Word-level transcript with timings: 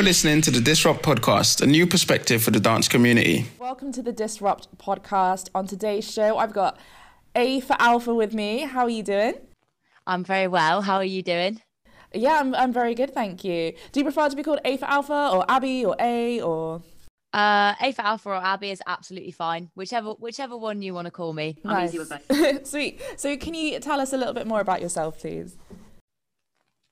You're 0.00 0.06
listening 0.06 0.40
to 0.40 0.50
the 0.50 0.62
Disrupt 0.62 1.02
Podcast, 1.02 1.60
a 1.60 1.66
new 1.66 1.86
perspective 1.86 2.42
for 2.42 2.50
the 2.50 2.58
dance 2.58 2.88
community. 2.88 3.44
Welcome 3.58 3.92
to 3.92 4.00
the 4.02 4.12
Disrupt 4.12 4.78
Podcast. 4.78 5.50
On 5.54 5.66
today's 5.66 6.10
show, 6.10 6.38
I've 6.38 6.54
got 6.54 6.78
A 7.36 7.60
for 7.60 7.76
Alpha 7.78 8.14
with 8.14 8.32
me. 8.32 8.60
How 8.60 8.84
are 8.84 8.88
you 8.88 9.02
doing? 9.02 9.34
I'm 10.06 10.24
very 10.24 10.46
well. 10.46 10.80
How 10.80 10.96
are 10.96 11.04
you 11.04 11.20
doing? 11.22 11.60
Yeah, 12.14 12.40
I'm, 12.40 12.54
I'm 12.54 12.72
very 12.72 12.94
good, 12.94 13.12
thank 13.12 13.44
you. 13.44 13.74
Do 13.92 14.00
you 14.00 14.04
prefer 14.04 14.30
to 14.30 14.34
be 14.34 14.42
called 14.42 14.60
A 14.64 14.78
for 14.78 14.86
Alpha 14.86 15.32
or 15.34 15.44
Abby 15.50 15.84
or 15.84 15.94
A 16.00 16.40
or? 16.40 16.80
Uh, 17.34 17.74
A 17.82 17.92
for 17.92 18.00
Alpha 18.00 18.30
or 18.30 18.36
Abby 18.36 18.70
is 18.70 18.80
absolutely 18.86 19.32
fine. 19.32 19.68
Whichever 19.74 20.12
whichever 20.12 20.56
one 20.56 20.80
you 20.80 20.94
want 20.94 21.08
to 21.08 21.10
call 21.10 21.34
me. 21.34 21.58
I'm 21.62 21.72
Nice. 21.72 21.90
easy 21.90 21.98
with 21.98 22.08
both. 22.08 22.66
Sweet. 22.66 23.02
So, 23.18 23.36
can 23.36 23.52
you 23.52 23.78
tell 23.80 24.00
us 24.00 24.14
a 24.14 24.16
little 24.16 24.32
bit 24.32 24.46
more 24.46 24.60
about 24.60 24.80
yourself, 24.80 25.18
please? 25.18 25.58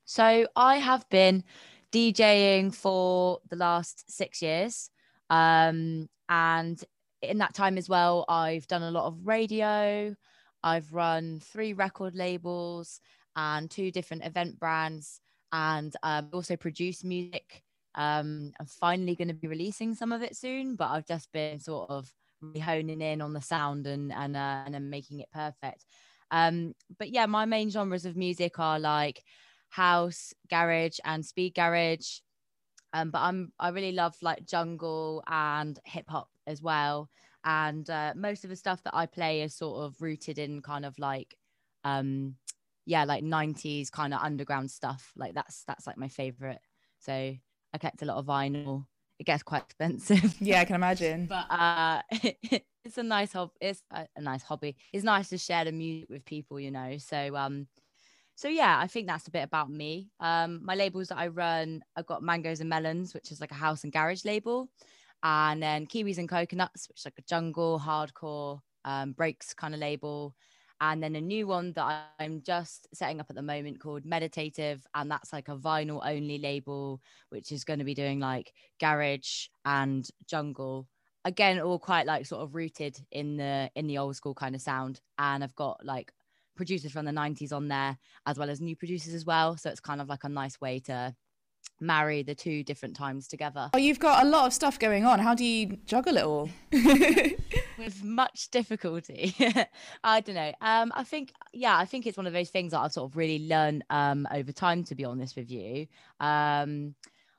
So 0.04 0.46
I 0.54 0.76
have 0.76 1.08
been 1.08 1.44
DJing 1.92 2.74
for 2.74 3.38
the 3.48 3.56
last 3.56 4.10
six 4.10 4.42
years. 4.42 4.90
Um, 5.30 6.08
and 6.28 6.82
in 7.22 7.38
that 7.38 7.54
time 7.54 7.78
as 7.78 7.88
well, 7.88 8.24
I've 8.28 8.66
done 8.66 8.82
a 8.82 8.90
lot 8.90 9.06
of 9.06 9.26
radio. 9.26 10.14
I've 10.62 10.92
run 10.92 11.40
three 11.40 11.72
record 11.72 12.14
labels 12.14 13.00
and 13.36 13.70
two 13.70 13.90
different 13.90 14.24
event 14.24 14.58
brands, 14.58 15.20
and 15.52 15.94
um, 16.02 16.28
also 16.32 16.56
produced 16.56 17.04
music. 17.04 17.62
Um, 17.94 18.52
I'm 18.60 18.66
finally 18.66 19.14
going 19.14 19.28
to 19.28 19.34
be 19.34 19.48
releasing 19.48 19.94
some 19.94 20.12
of 20.12 20.22
it 20.22 20.36
soon, 20.36 20.76
but 20.76 20.90
I've 20.90 21.06
just 21.06 21.30
been 21.32 21.60
sort 21.60 21.90
of 21.90 22.12
honing 22.62 23.00
in 23.00 23.20
on 23.20 23.32
the 23.32 23.40
sound 23.40 23.86
and 23.86 24.12
and 24.12 24.36
uh, 24.36 24.62
and 24.66 24.90
making 24.90 25.20
it 25.20 25.30
perfect. 25.32 25.84
Um, 26.30 26.74
but 26.98 27.10
yeah, 27.10 27.26
my 27.26 27.44
main 27.44 27.70
genres 27.70 28.04
of 28.04 28.16
music 28.16 28.58
are 28.58 28.78
like 28.78 29.22
house, 29.68 30.32
garage, 30.50 30.98
and 31.04 31.24
speed 31.24 31.54
garage. 31.54 32.18
Um, 32.92 33.10
but 33.10 33.18
I'm 33.20 33.52
I 33.58 33.68
really 33.68 33.92
love 33.92 34.16
like 34.22 34.46
jungle 34.46 35.22
and 35.26 35.78
hip 35.84 36.06
hop 36.08 36.28
as 36.46 36.62
well. 36.62 37.10
And 37.44 37.88
uh, 37.88 38.14
most 38.16 38.44
of 38.44 38.50
the 38.50 38.56
stuff 38.56 38.82
that 38.84 38.94
I 38.94 39.06
play 39.06 39.42
is 39.42 39.54
sort 39.54 39.84
of 39.84 40.00
rooted 40.02 40.38
in 40.38 40.60
kind 40.62 40.84
of 40.84 40.98
like, 40.98 41.36
um, 41.84 42.36
yeah, 42.86 43.04
like 43.04 43.22
'90s 43.22 43.90
kind 43.90 44.14
of 44.14 44.20
underground 44.22 44.70
stuff. 44.70 45.12
Like 45.16 45.34
that's 45.34 45.64
that's 45.64 45.86
like 45.86 45.98
my 45.98 46.08
favorite. 46.08 46.60
So 46.98 47.12
I 47.12 47.78
collect 47.78 48.02
a 48.02 48.06
lot 48.06 48.16
of 48.16 48.26
vinyl. 48.26 48.86
It 49.18 49.24
gets 49.24 49.42
quite 49.42 49.62
expensive. 49.68 50.34
Yeah, 50.40 50.60
I 50.60 50.64
can 50.64 50.76
imagine. 50.76 51.26
but 51.26 51.46
uh 51.50 52.02
it's 52.84 52.96
a 52.96 53.02
nice 53.02 53.32
hobby 53.32 53.52
it's 53.60 53.82
a, 53.90 54.06
a 54.16 54.20
nice 54.20 54.42
hobby 54.42 54.76
it's 54.92 55.04
nice 55.04 55.28
to 55.28 55.36
share 55.36 55.64
the 55.64 55.72
music 55.72 56.08
with 56.08 56.24
people 56.24 56.58
you 56.58 56.70
know 56.70 56.96
so 56.96 57.36
um 57.36 57.66
so 58.38 58.46
yeah 58.46 58.78
i 58.78 58.86
think 58.86 59.08
that's 59.08 59.26
a 59.26 59.32
bit 59.32 59.42
about 59.42 59.68
me. 59.68 60.10
Um 60.20 60.64
my 60.64 60.76
labels 60.76 61.08
that 61.08 61.18
i 61.18 61.26
run 61.26 61.82
i've 61.96 62.06
got 62.06 62.22
mangoes 62.22 62.60
and 62.60 62.70
melons 62.70 63.12
which 63.12 63.32
is 63.32 63.40
like 63.40 63.50
a 63.50 63.62
house 63.66 63.82
and 63.82 63.92
garage 63.92 64.24
label 64.24 64.68
and 65.24 65.60
then 65.60 65.86
kiwis 65.86 66.18
and 66.18 66.28
coconuts 66.28 66.88
which 66.88 67.00
is 67.00 67.04
like 67.04 67.18
a 67.18 67.28
jungle 67.28 67.80
hardcore 67.84 68.60
um 68.84 69.10
breaks 69.12 69.52
kind 69.54 69.74
of 69.74 69.80
label 69.80 70.36
and 70.80 71.02
then 71.02 71.16
a 71.16 71.20
new 71.20 71.48
one 71.48 71.72
that 71.72 72.06
i'm 72.20 72.40
just 72.42 72.86
setting 72.94 73.18
up 73.18 73.26
at 73.28 73.34
the 73.34 73.42
moment 73.42 73.80
called 73.80 74.04
meditative 74.04 74.86
and 74.94 75.10
that's 75.10 75.32
like 75.32 75.48
a 75.48 75.56
vinyl 75.56 76.00
only 76.06 76.38
label 76.38 77.00
which 77.30 77.50
is 77.50 77.64
going 77.64 77.80
to 77.80 77.84
be 77.84 77.94
doing 77.94 78.20
like 78.20 78.52
garage 78.78 79.48
and 79.64 80.08
jungle. 80.28 80.86
Again 81.24 81.60
all 81.60 81.80
quite 81.80 82.06
like 82.06 82.24
sort 82.26 82.42
of 82.42 82.54
rooted 82.54 82.96
in 83.10 83.36
the 83.36 83.68
in 83.74 83.88
the 83.88 83.98
old 83.98 84.14
school 84.14 84.34
kind 84.34 84.54
of 84.54 84.62
sound 84.62 85.00
and 85.18 85.42
i've 85.42 85.56
got 85.56 85.84
like 85.84 86.12
producers 86.58 86.92
from 86.92 87.06
the 87.06 87.12
90s 87.12 87.52
on 87.52 87.68
there 87.68 87.96
as 88.26 88.38
well 88.38 88.50
as 88.50 88.60
new 88.60 88.76
producers 88.76 89.14
as 89.14 89.24
well. 89.24 89.56
So 89.56 89.70
it's 89.70 89.80
kind 89.80 90.02
of 90.02 90.08
like 90.10 90.24
a 90.24 90.28
nice 90.28 90.60
way 90.60 90.80
to 90.80 91.14
marry 91.80 92.22
the 92.22 92.34
two 92.34 92.62
different 92.62 92.96
times 92.96 93.28
together. 93.28 93.70
Oh, 93.72 93.78
you've 93.78 94.00
got 94.00 94.26
a 94.26 94.28
lot 94.28 94.46
of 94.46 94.52
stuff 94.52 94.78
going 94.78 95.06
on. 95.06 95.20
How 95.20 95.34
do 95.34 95.44
you 95.44 95.78
juggle 95.86 96.16
it 96.18 96.24
all? 96.24 96.50
with 97.78 98.02
much 98.02 98.50
difficulty. 98.50 99.34
I 100.04 100.20
don't 100.20 100.34
know. 100.34 100.52
Um 100.60 100.92
i 100.94 101.04
think 101.04 101.32
yeah 101.52 101.78
i 101.78 101.84
think 101.84 102.06
it's 102.06 102.16
one 102.16 102.26
of 102.26 102.32
those 102.32 102.50
things 102.50 102.72
that 102.72 102.80
i've 102.80 102.92
sort 102.92 103.10
of 103.10 103.16
really 103.16 103.46
learned 103.46 103.84
um 103.90 104.26
over 104.32 104.52
time 104.52 104.84
to 104.84 104.94
be 104.94 105.04
honest 105.04 105.36
with 105.36 105.50
you. 105.50 105.86
Um 106.20 106.94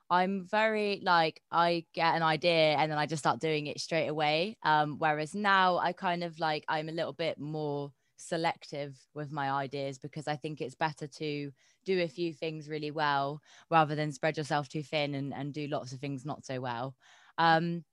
i'm 0.09 0.46
very 0.46 1.01
like 1.03 1.41
i 1.51 1.86
get 1.94 2.16
an 2.16 2.24
idea 2.24 2.75
and 2.80 2.91
then 2.91 2.97
i 2.97 3.06
just 3.06 3.22
start 3.22 3.40
doing 3.40 3.68
it 3.68 3.80
straight 3.80 4.07
away. 4.07 4.57
Um 4.63 4.97
whereas 4.97 5.36
now 5.36 5.78
i 5.78 5.91
kind 5.91 6.24
of 6.24 6.40
like 6.40 6.63
i'm 6.69 6.88
a 6.88 6.94
little 6.94 7.13
bit 7.13 7.38
more 7.38 7.91
selective 8.19 9.07
with 9.13 9.31
my 9.31 9.50
ideas 9.52 9.97
because 9.97 10.28
i 10.28 10.35
think 10.35 10.62
it's 10.62 10.75
better 10.75 11.07
to 11.07 11.52
do 11.85 12.02
a 12.02 12.07
few 12.07 12.34
things 12.34 12.69
really 12.69 12.91
well 12.91 13.41
rather 13.72 13.96
than 13.96 14.12
spread 14.12 14.38
yourself 14.38 14.68
too 14.69 14.84
thin 14.84 15.16
and, 15.16 15.34
and 15.34 15.53
do 15.53 15.68
lots 15.68 15.94
of 15.94 16.00
things 16.00 16.25
not 16.25 16.46
so 16.46 16.59
well. 16.59 16.96
Um 17.38 17.85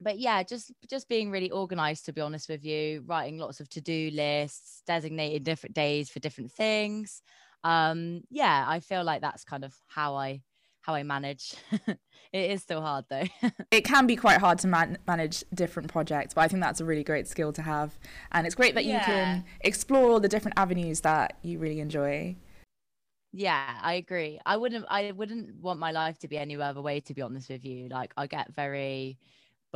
but 0.00 0.18
yeah 0.18 0.42
just 0.42 0.72
just 0.90 1.08
being 1.08 1.30
really 1.30 1.50
organized 1.50 2.04
to 2.06 2.12
be 2.12 2.20
honest 2.20 2.48
with 2.48 2.64
you 2.64 3.02
writing 3.06 3.38
lots 3.38 3.60
of 3.60 3.68
to-do 3.68 4.10
lists 4.12 4.82
designating 4.86 5.42
different 5.42 5.74
days 5.74 6.10
for 6.10 6.20
different 6.20 6.52
things. 6.52 7.22
Um 7.64 8.22
yeah 8.30 8.64
i 8.68 8.80
feel 8.80 9.04
like 9.04 9.22
that's 9.22 9.44
kind 9.44 9.64
of 9.64 9.76
how 9.88 10.14
i 10.16 10.42
how 10.86 10.94
i 10.94 11.02
manage 11.02 11.54
it 12.32 12.50
is 12.52 12.62
still 12.62 12.80
hard 12.80 13.04
though 13.10 13.24
it 13.72 13.82
can 13.84 14.06
be 14.06 14.14
quite 14.16 14.38
hard 14.38 14.58
to 14.60 14.68
man- 14.68 14.98
manage 15.06 15.42
different 15.52 15.88
projects, 15.90 16.32
but 16.34 16.42
I 16.42 16.48
think 16.48 16.62
that's 16.62 16.80
a 16.80 16.84
really 16.84 17.02
great 17.02 17.26
skill 17.26 17.52
to 17.54 17.62
have. 17.62 17.98
And 18.32 18.46
it's 18.46 18.54
great 18.54 18.74
that 18.76 18.84
you 18.84 18.92
Yeah. 18.92 19.04
can 19.04 19.44
explore 19.62 20.10
all 20.10 20.20
the 20.20 20.28
different 20.28 20.56
avenues 20.56 21.00
that 21.00 21.36
you 21.42 21.58
really 21.58 21.80
enjoy. 21.80 22.36
yeah 23.32 23.78
i 23.82 23.94
agree 23.94 24.38
i 24.46 24.56
wouldn't 24.56 24.84
i 24.88 25.10
wouldn't 25.12 25.46
want 25.60 25.78
my 25.80 25.90
life 25.90 26.16
to 26.20 26.28
be 26.28 26.38
any 26.38 26.56
other 26.56 26.80
way 26.80 27.00
to 27.00 27.12
be 27.14 27.22
honest 27.22 27.50
with 27.50 27.64
you 27.64 27.88
like 27.88 28.12
i 28.16 28.26
get 28.26 28.54
very 28.54 29.18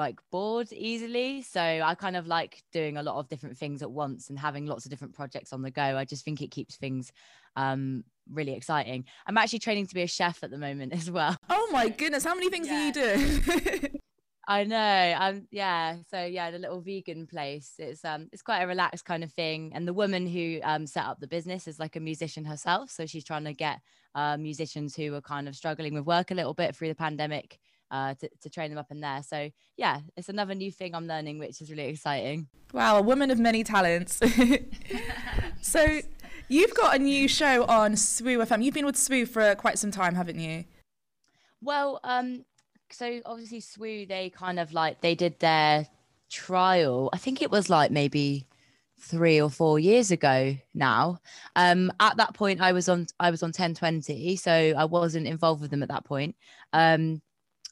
like 0.00 0.18
bored 0.30 0.72
easily 0.72 1.42
so 1.42 1.60
i 1.60 1.94
kind 1.94 2.16
of 2.16 2.26
like 2.26 2.62
doing 2.72 2.96
a 2.96 3.02
lot 3.02 3.16
of 3.16 3.28
different 3.28 3.56
things 3.56 3.82
at 3.82 3.90
once 3.90 4.30
and 4.30 4.38
having 4.38 4.66
lots 4.66 4.84
of 4.84 4.90
different 4.90 5.14
projects 5.14 5.52
on 5.52 5.62
the 5.62 5.70
go 5.70 5.82
i 5.96 6.04
just 6.04 6.24
think 6.24 6.40
it 6.40 6.50
keeps 6.50 6.76
things 6.76 7.12
um 7.56 8.02
really 8.32 8.54
exciting 8.54 9.04
i'm 9.26 9.36
actually 9.36 9.58
training 9.58 9.86
to 9.86 9.94
be 9.94 10.02
a 10.02 10.06
chef 10.06 10.42
at 10.42 10.50
the 10.50 10.58
moment 10.58 10.92
as 11.00 11.10
well 11.10 11.36
Oh 11.48 11.72
my 11.72 11.88
goodness, 11.88 12.24
how 12.24 12.34
many 12.34 12.50
things 12.50 12.68
are 12.68 12.86
you 12.86 12.92
doing? 12.92 14.00
I 14.48 14.64
know. 14.64 15.16
Um 15.18 15.46
yeah, 15.52 15.98
so 16.10 16.24
yeah, 16.24 16.50
the 16.50 16.58
little 16.58 16.80
vegan 16.80 17.28
place. 17.28 17.74
It's 17.78 18.04
um 18.04 18.28
it's 18.32 18.42
quite 18.42 18.62
a 18.62 18.66
relaxed 18.66 19.04
kind 19.04 19.22
of 19.22 19.32
thing. 19.32 19.70
And 19.74 19.86
the 19.86 19.92
woman 19.92 20.26
who 20.26 20.58
um 20.64 20.86
set 20.86 21.04
up 21.04 21.20
the 21.20 21.28
business 21.28 21.68
is 21.68 21.78
like 21.78 21.94
a 21.94 22.00
musician 22.00 22.44
herself. 22.44 22.90
So 22.90 23.06
she's 23.06 23.24
trying 23.24 23.44
to 23.44 23.52
get 23.52 23.78
uh, 24.16 24.36
musicians 24.36 24.96
who 24.96 25.14
are 25.14 25.20
kind 25.20 25.46
of 25.48 25.54
struggling 25.54 25.94
with 25.94 26.04
work 26.04 26.32
a 26.32 26.34
little 26.34 26.54
bit 26.54 26.74
through 26.74 26.88
the 26.88 26.96
pandemic 26.96 27.60
uh 27.90 28.14
to, 28.14 28.28
to 28.42 28.50
train 28.50 28.70
them 28.70 28.78
up 28.78 28.90
in 28.90 29.00
there. 29.00 29.22
So 29.22 29.50
yeah, 29.76 30.00
it's 30.16 30.28
another 30.28 30.54
new 30.54 30.70
thing 30.70 30.94
I'm 30.94 31.06
learning, 31.06 31.38
which 31.38 31.60
is 31.60 31.70
really 31.70 31.86
exciting. 31.86 32.48
wow, 32.72 32.98
a 32.98 33.02
woman 33.02 33.30
of 33.30 33.38
many 33.38 33.64
talents. 33.64 34.20
so 35.60 36.00
you've 36.48 36.74
got 36.74 36.96
a 36.96 36.98
new 36.98 37.28
show 37.28 37.64
on 37.64 37.94
SWU 37.94 38.46
FM. 38.46 38.62
You've 38.62 38.74
been 38.74 38.86
with 38.86 38.96
SWU 38.96 39.28
for 39.28 39.54
quite 39.54 39.78
some 39.78 39.90
time, 39.90 40.14
haven't 40.14 40.38
you? 40.38 40.64
Well, 41.62 42.00
um, 42.04 42.44
so 42.90 43.20
obviously 43.26 43.60
SWU, 43.60 44.08
they 44.08 44.30
kind 44.30 44.58
of 44.58 44.72
like 44.72 45.00
they 45.00 45.14
did 45.14 45.38
their 45.40 45.86
trial. 46.30 47.10
I 47.12 47.18
think 47.18 47.42
it 47.42 47.50
was 47.50 47.68
like 47.68 47.90
maybe 47.90 48.46
three 49.00 49.40
or 49.40 49.50
four 49.50 49.78
years 49.78 50.10
ago 50.10 50.56
now. 50.74 51.18
Um, 51.56 51.92
at 52.00 52.16
that 52.18 52.34
point, 52.34 52.60
I 52.60 52.72
was 52.72 52.88
on 52.88 53.06
I 53.18 53.30
was 53.30 53.42
on 53.42 53.52
ten 53.52 53.74
twenty, 53.74 54.36
so 54.36 54.52
I 54.52 54.84
wasn't 54.84 55.26
involved 55.26 55.60
with 55.62 55.70
them 55.70 55.82
at 55.82 55.88
that 55.88 56.04
point. 56.04 56.36
Um, 56.72 57.22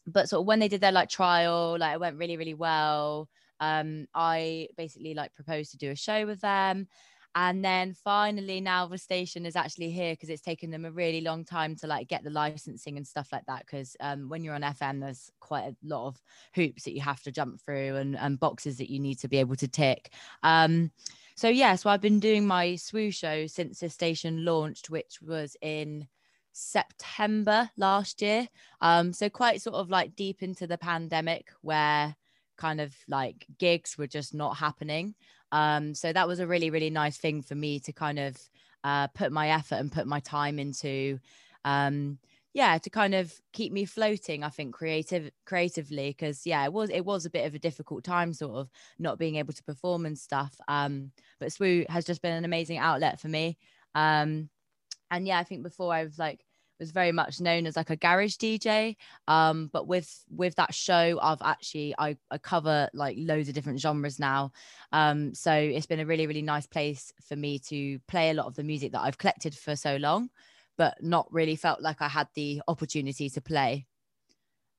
but 0.08 0.28
sort 0.28 0.40
of 0.40 0.46
when 0.46 0.58
they 0.58 0.68
did 0.68 0.80
their 0.80 0.92
like 0.92 1.08
trial, 1.08 1.76
like 1.78 1.94
it 1.94 2.00
went 2.00 2.18
really 2.18 2.36
really 2.36 2.54
well. 2.54 3.28
Um, 3.60 4.06
I 4.14 4.68
basically 4.76 5.14
like 5.14 5.34
proposed 5.34 5.72
to 5.72 5.78
do 5.78 5.90
a 5.90 5.96
show 5.96 6.26
with 6.26 6.40
them. 6.40 6.88
And 7.34 7.64
then 7.64 7.94
finally, 7.94 8.60
now 8.60 8.86
the 8.86 8.98
station 8.98 9.46
is 9.46 9.54
actually 9.54 9.90
here 9.90 10.14
because 10.14 10.30
it's 10.30 10.42
taken 10.42 10.70
them 10.70 10.84
a 10.84 10.90
really 10.90 11.20
long 11.20 11.44
time 11.44 11.76
to 11.76 11.86
like 11.86 12.08
get 12.08 12.24
the 12.24 12.30
licensing 12.30 12.96
and 12.96 13.06
stuff 13.06 13.28
like 13.30 13.44
that. 13.46 13.60
Because 13.60 13.96
um, 14.00 14.28
when 14.28 14.42
you're 14.42 14.54
on 14.54 14.62
FM, 14.62 15.00
there's 15.00 15.30
quite 15.38 15.64
a 15.64 15.76
lot 15.84 16.08
of 16.08 16.20
hoops 16.54 16.84
that 16.84 16.94
you 16.94 17.00
have 17.00 17.22
to 17.22 17.30
jump 17.30 17.60
through 17.60 17.96
and, 17.96 18.16
and 18.16 18.40
boxes 18.40 18.78
that 18.78 18.90
you 18.90 18.98
need 18.98 19.20
to 19.20 19.28
be 19.28 19.38
able 19.38 19.56
to 19.56 19.68
tick. 19.68 20.12
Um, 20.42 20.90
so 21.36 21.48
yeah, 21.48 21.76
so 21.76 21.90
I've 21.90 22.00
been 22.00 22.18
doing 22.18 22.44
my 22.44 22.68
SWU 22.70 23.14
show 23.14 23.46
since 23.46 23.78
the 23.78 23.90
station 23.90 24.44
launched, 24.44 24.90
which 24.90 25.20
was 25.22 25.56
in 25.62 26.08
September 26.52 27.70
last 27.76 28.22
year. 28.22 28.48
Um, 28.80 29.12
so 29.12 29.28
quite 29.30 29.62
sort 29.62 29.76
of 29.76 29.90
like 29.90 30.16
deep 30.16 30.42
into 30.42 30.66
the 30.66 30.78
pandemic 30.78 31.48
where 31.62 32.16
kind 32.56 32.80
of 32.80 32.94
like 33.08 33.46
gigs 33.58 33.96
were 33.96 34.06
just 34.06 34.34
not 34.34 34.56
happening. 34.56 35.14
Um, 35.52 35.94
so 35.94 36.12
that 36.12 36.28
was 36.28 36.40
a 36.40 36.46
really, 36.46 36.70
really 36.70 36.90
nice 36.90 37.16
thing 37.16 37.42
for 37.42 37.54
me 37.54 37.80
to 37.80 37.92
kind 37.92 38.18
of 38.18 38.36
uh, 38.84 39.08
put 39.08 39.32
my 39.32 39.50
effort 39.50 39.76
and 39.76 39.92
put 39.92 40.06
my 40.06 40.20
time 40.20 40.58
into. 40.58 41.18
Um, 41.64 42.18
yeah, 42.54 42.78
to 42.78 42.90
kind 42.90 43.14
of 43.14 43.32
keep 43.52 43.72
me 43.72 43.84
floating, 43.84 44.42
I 44.42 44.48
think 44.48 44.74
creative 44.74 45.30
creatively, 45.46 46.08
because 46.08 46.46
yeah, 46.46 46.64
it 46.64 46.72
was 46.72 46.90
it 46.90 47.04
was 47.04 47.24
a 47.24 47.30
bit 47.30 47.46
of 47.46 47.54
a 47.54 47.58
difficult 47.58 48.04
time, 48.04 48.32
sort 48.32 48.56
of 48.56 48.70
not 48.98 49.18
being 49.18 49.36
able 49.36 49.52
to 49.52 49.62
perform 49.62 50.06
and 50.06 50.18
stuff. 50.18 50.56
Um, 50.66 51.12
but 51.38 51.50
SWU 51.50 51.88
has 51.88 52.04
just 52.04 52.22
been 52.22 52.32
an 52.32 52.44
amazing 52.44 52.78
outlet 52.78 53.20
for 53.20 53.28
me. 53.28 53.58
Um, 53.94 54.48
and 55.10 55.26
yeah, 55.26 55.38
I 55.38 55.44
think 55.44 55.62
before 55.62 55.92
I 55.92 56.04
was 56.04 56.18
like 56.18 56.44
was 56.78 56.90
very 56.90 57.12
much 57.12 57.40
known 57.40 57.66
as 57.66 57.76
like 57.76 57.90
a 57.90 57.96
garage 57.96 58.36
DJ. 58.36 58.96
Um, 59.26 59.68
but 59.72 59.86
with 59.86 60.24
with 60.30 60.54
that 60.56 60.74
show, 60.74 61.18
I've 61.20 61.42
actually 61.42 61.94
I, 61.98 62.16
I 62.30 62.38
cover 62.38 62.88
like 62.94 63.16
loads 63.18 63.48
of 63.48 63.54
different 63.54 63.80
genres 63.80 64.18
now. 64.18 64.52
Um, 64.92 65.34
so 65.34 65.52
it's 65.52 65.86
been 65.86 66.00
a 66.00 66.06
really 66.06 66.26
really 66.26 66.42
nice 66.42 66.66
place 66.66 67.12
for 67.26 67.36
me 67.36 67.58
to 67.60 67.98
play 68.08 68.30
a 68.30 68.34
lot 68.34 68.46
of 68.46 68.54
the 68.54 68.64
music 68.64 68.92
that 68.92 69.02
I've 69.02 69.18
collected 69.18 69.54
for 69.54 69.76
so 69.76 69.96
long, 69.96 70.30
but 70.76 71.02
not 71.02 71.32
really 71.32 71.56
felt 71.56 71.82
like 71.82 72.00
I 72.00 72.08
had 72.08 72.28
the 72.34 72.62
opportunity 72.68 73.28
to 73.30 73.40
play. 73.40 73.86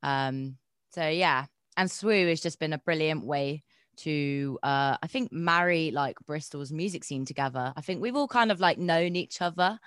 Um, 0.04 0.58
so 0.92 1.08
yeah, 1.08 1.46
and 1.78 1.90
SWU 1.90 2.30
has 2.30 2.42
just 2.42 2.60
been 2.60 2.74
a 2.74 2.80
brilliant 2.80 3.26
way 3.26 3.64
to 3.98 4.58
uh 4.64 4.96
I 5.04 5.08
think 5.08 5.30
marry 5.34 5.92
like 5.92 6.16
Bristol's 6.26 6.72
music 6.72 7.04
scene 7.04 7.26
together. 7.26 7.74
I 7.76 7.82
think 7.82 8.02
we've 8.02 8.16
all 8.16 8.30
kind 8.30 8.50
of 8.50 8.62
like 8.62 8.78
known 8.78 9.18
each 9.18 9.42
other 9.42 9.78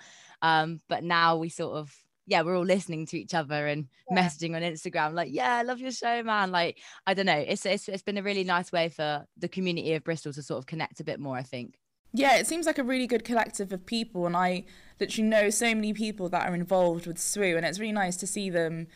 um, 0.43 0.81
but 0.89 1.03
now 1.03 1.37
we 1.37 1.49
sort 1.49 1.77
of 1.77 1.97
yeah, 2.27 2.43
we're 2.43 2.57
all 2.57 2.65
listening 2.65 3.07
to 3.07 3.19
each 3.19 3.35
other 3.35 3.67
and 3.67 3.89
yeah. 4.11 4.23
messaging 4.23 4.55
on 4.55 4.63
Instagram, 4.63 5.13
like, 5.13 5.33
yeah, 5.33 5.57
I 5.57 5.63
love 5.63 5.81
your 5.81 5.91
show, 5.91 6.23
man. 6.23 6.53
Like, 6.53 6.79
I 7.07 7.15
don't 7.15 7.27
know. 7.27 7.37
It's, 7.37 7.67
it's 7.67 7.89
it's 7.89 8.03
been 8.03 8.19
a 8.19 8.23
really 8.23 8.45
nice 8.45 8.71
way 8.71 8.89
for 8.89 9.27
the 9.37 9.49
community 9.49 9.95
of 9.95 10.05
Bristol 10.05 10.33
to 10.35 10.43
sort 10.43 10.59
of 10.59 10.67
connect 10.67 11.01
a 11.01 11.05
bit 11.05 11.19
more, 11.19 11.37
I 11.37 11.43
think. 11.43 11.79
Yeah, 12.15 12.37
it 12.37 12.47
seems 12.47 12.67
like 12.67 12.79
a 12.79 12.85
really 12.85 13.07
good 13.07 13.25
collective 13.25 13.73
of 13.73 13.87
people, 13.87 14.27
and 14.27 14.37
I 14.37 14.65
literally 15.01 15.29
know 15.29 15.51
so 15.51 15.75
many 15.75 15.93
people 15.95 16.29
that 16.29 16.49
are 16.49 16.55
involved 16.55 17.07
with 17.07 17.17
SWU, 17.17 17.57
and 17.57 17.67
it's 17.67 17.81
really 17.81 17.93
nice 17.93 18.17
to 18.19 18.27
see 18.27 18.51
them, 18.51 18.87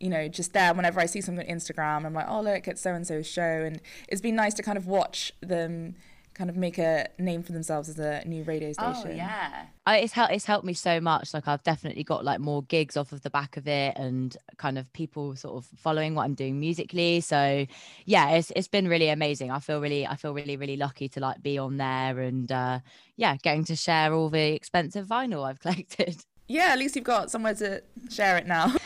you 0.00 0.08
know, 0.08 0.28
just 0.28 0.52
there. 0.54 0.72
Whenever 0.72 0.98
I 0.98 1.06
see 1.06 1.20
something 1.20 1.48
on 1.48 1.56
Instagram, 1.56 2.06
I'm 2.06 2.14
like, 2.14 2.26
oh 2.28 2.40
look, 2.40 2.66
it's 2.66 2.80
so 2.80 2.94
and 2.94 3.06
so's 3.06 3.26
show, 3.26 3.42
and 3.42 3.80
it's 4.08 4.22
been 4.22 4.34
nice 4.34 4.54
to 4.54 4.62
kind 4.62 4.78
of 4.78 4.86
watch 4.86 5.30
them 5.42 5.94
kind 6.34 6.50
of 6.50 6.56
make 6.56 6.78
a 6.78 7.06
name 7.18 7.42
for 7.42 7.52
themselves 7.52 7.88
as 7.88 7.98
a 7.98 8.22
new 8.26 8.42
radio 8.42 8.72
oh, 8.78 8.92
station. 8.92 9.12
Oh 9.12 9.14
yeah, 9.14 9.66
I, 9.86 9.98
it's 9.98 10.12
helped. 10.12 10.32
It's 10.32 10.44
helped 10.44 10.64
me 10.64 10.74
so 10.74 11.00
much. 11.00 11.32
Like 11.32 11.48
I've 11.48 11.62
definitely 11.62 12.04
got 12.04 12.24
like 12.24 12.40
more 12.40 12.62
gigs 12.64 12.96
off 12.96 13.12
of 13.12 13.22
the 13.22 13.30
back 13.30 13.56
of 13.56 13.68
it, 13.68 13.96
and 13.96 14.36
kind 14.56 14.78
of 14.78 14.92
people 14.92 15.36
sort 15.36 15.56
of 15.56 15.78
following 15.78 16.14
what 16.14 16.24
I'm 16.24 16.34
doing 16.34 16.58
musically. 16.58 17.20
So 17.20 17.66
yeah, 18.04 18.30
it's 18.30 18.52
it's 18.56 18.68
been 18.68 18.88
really 18.88 19.08
amazing. 19.08 19.50
I 19.50 19.60
feel 19.60 19.80
really, 19.80 20.06
I 20.06 20.16
feel 20.16 20.34
really, 20.34 20.56
really 20.56 20.76
lucky 20.76 21.08
to 21.10 21.20
like 21.20 21.42
be 21.42 21.58
on 21.58 21.76
there, 21.76 22.20
and 22.20 22.50
uh, 22.50 22.80
yeah, 23.16 23.36
getting 23.36 23.64
to 23.66 23.76
share 23.76 24.12
all 24.12 24.28
the 24.28 24.54
expensive 24.54 25.06
vinyl 25.06 25.46
I've 25.46 25.60
collected. 25.60 26.24
Yeah, 26.46 26.72
at 26.72 26.78
least 26.78 26.94
you've 26.94 27.06
got 27.06 27.30
somewhere 27.30 27.54
to 27.54 27.82
share 28.10 28.36
it 28.36 28.46
now. 28.46 28.74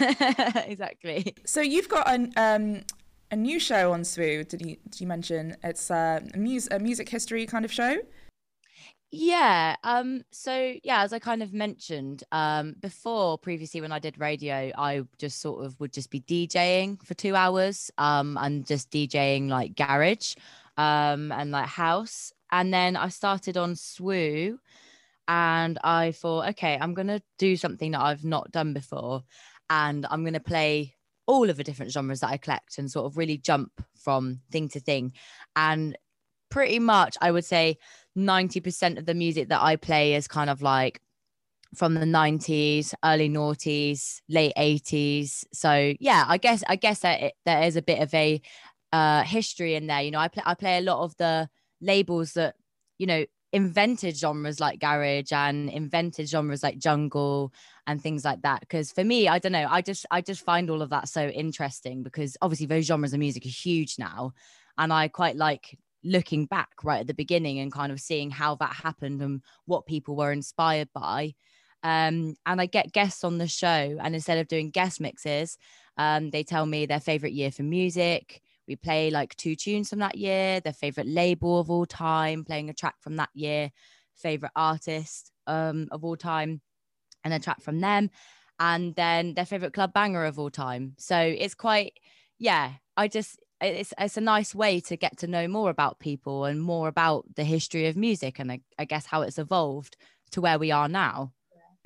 exactly. 0.66 1.34
So 1.44 1.60
you've 1.60 1.88
got 1.88 2.08
an 2.08 2.32
um, 2.36 2.82
a 3.30 3.36
new 3.36 3.58
show 3.58 3.92
on 3.92 4.02
SWU. 4.02 4.48
Did 4.48 4.62
you 4.62 4.76
did 4.88 5.00
you 5.00 5.06
mention 5.06 5.56
it's 5.62 5.90
uh, 5.90 6.20
a, 6.34 6.60
a 6.70 6.78
music 6.78 7.08
history 7.08 7.46
kind 7.46 7.64
of 7.64 7.72
show? 7.72 7.98
Yeah. 9.10 9.76
Um. 9.84 10.22
So 10.30 10.74
yeah, 10.84 11.02
as 11.02 11.12
I 11.12 11.18
kind 11.18 11.42
of 11.42 11.52
mentioned, 11.54 12.24
um, 12.32 12.74
before 12.80 13.38
previously 13.38 13.80
when 13.80 13.92
I 13.92 13.98
did 13.98 14.18
radio, 14.18 14.70
I 14.76 15.02
just 15.18 15.40
sort 15.40 15.64
of 15.64 15.78
would 15.80 15.92
just 15.92 16.10
be 16.10 16.20
DJing 16.20 17.02
for 17.04 17.14
two 17.14 17.34
hours, 17.34 17.90
um, 17.98 18.36
and 18.40 18.66
just 18.66 18.90
DJing 18.90 19.48
like 19.48 19.76
garage, 19.76 20.34
um, 20.76 21.32
and 21.32 21.50
like 21.50 21.66
house, 21.66 22.32
and 22.52 22.72
then 22.72 22.96
I 22.96 23.08
started 23.08 23.56
on 23.56 23.74
SWU, 23.74 24.58
and 25.26 25.78
I 25.82 26.12
thought, 26.12 26.48
okay, 26.50 26.76
I'm 26.78 26.92
gonna 26.92 27.22
do 27.38 27.56
something 27.56 27.92
that 27.92 28.02
I've 28.02 28.24
not 28.24 28.52
done 28.52 28.74
before, 28.74 29.24
and 29.70 30.06
I'm 30.10 30.22
gonna 30.22 30.40
play 30.40 30.97
all 31.28 31.50
of 31.50 31.58
the 31.58 31.62
different 31.62 31.92
genres 31.92 32.20
that 32.20 32.30
I 32.30 32.38
collect 32.38 32.78
and 32.78 32.90
sort 32.90 33.06
of 33.06 33.16
really 33.16 33.36
jump 33.36 33.70
from 33.94 34.40
thing 34.50 34.68
to 34.70 34.80
thing. 34.80 35.12
And 35.54 35.96
pretty 36.50 36.78
much, 36.78 37.16
I 37.20 37.30
would 37.30 37.44
say 37.44 37.76
90% 38.16 38.98
of 38.98 39.06
the 39.06 39.14
music 39.14 39.50
that 39.50 39.62
I 39.62 39.76
play 39.76 40.14
is 40.14 40.26
kind 40.26 40.50
of 40.50 40.62
like 40.62 41.00
from 41.76 41.94
the 41.94 42.06
90s, 42.06 42.94
early 43.04 43.28
noughties, 43.28 44.20
late 44.30 44.54
80s. 44.56 45.44
So 45.52 45.92
yeah, 46.00 46.24
I 46.26 46.38
guess 46.38 46.64
I 46.66 46.76
guess 46.76 47.00
that 47.00 47.34
there 47.44 47.62
is 47.62 47.76
a 47.76 47.82
bit 47.82 48.00
of 48.00 48.12
a 48.14 48.40
uh, 48.90 49.22
history 49.22 49.74
in 49.74 49.86
there. 49.86 50.00
You 50.00 50.10
know, 50.10 50.18
I 50.18 50.28
play 50.28 50.42
I 50.46 50.54
play 50.54 50.78
a 50.78 50.82
lot 50.82 51.04
of 51.04 51.14
the 51.18 51.50
labels 51.82 52.32
that 52.32 52.54
you 52.96 53.06
know 53.06 53.26
invented 53.52 54.16
genres 54.16 54.60
like 54.60 54.78
garage 54.78 55.32
and 55.32 55.70
invented 55.70 56.28
genres 56.28 56.62
like 56.62 56.78
jungle 56.78 57.52
and 57.86 58.02
things 58.02 58.24
like 58.24 58.42
that. 58.42 58.60
Because 58.60 58.92
for 58.92 59.04
me 59.04 59.28
i 59.28 59.38
don't 59.38 59.52
know 59.52 59.66
i 59.70 59.80
just 59.80 60.06
i 60.10 60.20
just 60.20 60.44
find 60.44 60.70
all 60.70 60.82
of 60.82 60.90
that 60.90 61.08
so 61.08 61.28
interesting 61.28 62.02
because 62.02 62.36
obviously 62.42 62.66
those 62.66 62.84
genres 62.86 63.12
of 63.12 63.18
music 63.18 63.46
are 63.46 63.50
huge 63.50 63.98
now. 63.98 64.32
And 64.76 64.92
i 64.92 65.08
quite 65.08 65.36
like 65.36 65.78
looking 66.04 66.46
back 66.46 66.70
right 66.84 67.00
at 67.00 67.06
the 67.06 67.14
beginning 67.14 67.58
and 67.58 67.72
kind 67.72 67.90
of 67.90 68.00
seeing 68.00 68.30
how 68.30 68.54
that 68.56 68.72
happened 68.72 69.20
and 69.20 69.42
what 69.66 69.86
people 69.86 70.14
were 70.16 70.32
inspired 70.32 70.88
by. 70.94 71.34
Um, 71.84 72.34
and 72.44 72.60
i 72.60 72.66
get 72.66 72.92
guests 72.92 73.22
on 73.22 73.38
the 73.38 73.46
show 73.46 73.98
and 74.02 74.12
instead 74.12 74.38
of 74.38 74.48
doing 74.48 74.70
guest 74.70 75.00
mixes 75.00 75.56
um, 75.96 76.30
they 76.30 76.42
tell 76.42 76.66
me 76.66 76.86
their 76.86 76.98
favorite 76.98 77.32
year 77.32 77.52
for 77.52 77.62
music 77.62 78.42
we 78.68 78.76
play 78.76 79.10
like 79.10 79.34
two 79.36 79.56
tunes 79.56 79.88
from 79.88 80.00
that 80.00 80.16
year, 80.16 80.60
their 80.60 80.72
favorite 80.72 81.06
label 81.06 81.58
of 81.58 81.70
all 81.70 81.86
time, 81.86 82.44
playing 82.44 82.70
a 82.70 82.74
track 82.74 82.96
from 83.00 83.16
that 83.16 83.30
year, 83.34 83.70
favorite 84.14 84.52
artist 84.54 85.32
um, 85.46 85.88
of 85.90 86.04
all 86.04 86.16
time, 86.16 86.60
and 87.24 87.34
a 87.34 87.38
track 87.38 87.60
from 87.62 87.80
them, 87.80 88.10
and 88.60 88.94
then 88.94 89.34
their 89.34 89.46
favorite 89.46 89.72
club 89.72 89.92
banger 89.92 90.24
of 90.24 90.38
all 90.38 90.50
time. 90.50 90.94
So 90.98 91.18
it's 91.18 91.54
quite, 91.54 91.94
yeah, 92.38 92.72
I 92.96 93.08
just, 93.08 93.38
it's, 93.60 93.92
it's 93.98 94.16
a 94.16 94.20
nice 94.20 94.54
way 94.54 94.80
to 94.80 94.96
get 94.96 95.18
to 95.18 95.26
know 95.26 95.48
more 95.48 95.70
about 95.70 95.98
people 95.98 96.44
and 96.44 96.60
more 96.60 96.88
about 96.88 97.24
the 97.34 97.44
history 97.44 97.86
of 97.86 97.96
music 97.96 98.38
and 98.38 98.52
I, 98.52 98.60
I 98.78 98.84
guess 98.84 99.06
how 99.06 99.22
it's 99.22 99.38
evolved 99.38 99.96
to 100.32 100.40
where 100.40 100.58
we 100.58 100.70
are 100.70 100.88
now. 100.88 101.32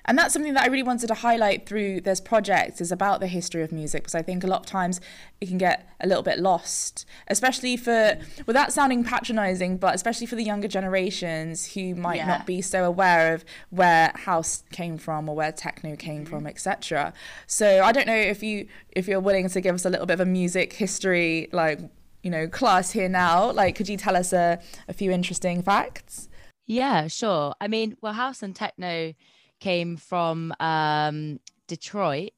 And 0.04 0.18
that's 0.18 0.32
something 0.32 0.54
that 0.54 0.64
I 0.64 0.66
really 0.66 0.82
wanted 0.82 1.06
to 1.08 1.14
highlight 1.14 1.66
through 1.66 2.00
this 2.00 2.20
project 2.20 2.80
is 2.80 2.90
about 2.90 3.20
the 3.20 3.26
history 3.26 3.62
of 3.62 3.72
music 3.72 4.02
because 4.02 4.14
I 4.14 4.22
think 4.22 4.42
a 4.42 4.46
lot 4.46 4.60
of 4.60 4.66
times 4.66 5.00
it 5.40 5.48
can 5.48 5.58
get 5.58 5.88
a 6.00 6.06
little 6.06 6.22
bit 6.22 6.38
lost, 6.38 7.06
especially 7.28 7.76
for 7.76 8.18
without 8.46 8.72
sounding 8.72 9.04
patronizing, 9.04 9.76
but 9.76 9.94
especially 9.94 10.26
for 10.26 10.34
the 10.34 10.44
younger 10.44 10.68
generations 10.68 11.72
who 11.74 11.94
might 11.94 12.16
yeah. 12.16 12.26
not 12.26 12.46
be 12.46 12.60
so 12.60 12.84
aware 12.84 13.34
of 13.34 13.44
where 13.70 14.12
house 14.14 14.64
came 14.72 14.98
from 14.98 15.28
or 15.28 15.36
where 15.36 15.52
techno 15.52 15.96
came 15.96 16.24
mm-hmm. 16.24 16.30
from, 16.30 16.46
etc. 16.46 17.12
So 17.46 17.82
I 17.82 17.92
don't 17.92 18.06
know 18.06 18.14
if 18.14 18.42
you 18.42 18.66
if 18.90 19.06
you're 19.06 19.20
willing 19.20 19.48
to 19.48 19.60
give 19.60 19.74
us 19.74 19.84
a 19.84 19.90
little 19.90 20.06
bit 20.06 20.14
of 20.14 20.20
a 20.20 20.26
music 20.26 20.72
history 20.72 21.48
like 21.52 21.80
you 22.22 22.30
know 22.30 22.48
class 22.48 22.90
here 22.90 23.08
now. 23.08 23.52
Like, 23.52 23.76
could 23.76 23.88
you 23.88 23.96
tell 23.96 24.16
us 24.16 24.32
a, 24.32 24.60
a 24.88 24.92
few 24.92 25.10
interesting 25.10 25.62
facts? 25.62 26.28
Yeah, 26.66 27.08
sure. 27.08 27.54
I 27.60 27.68
mean, 27.68 27.96
well, 28.00 28.12
house 28.12 28.42
and 28.42 28.54
techno 28.54 29.14
came 29.62 29.96
from 29.96 30.52
um, 30.58 31.38
Detroit 31.68 32.32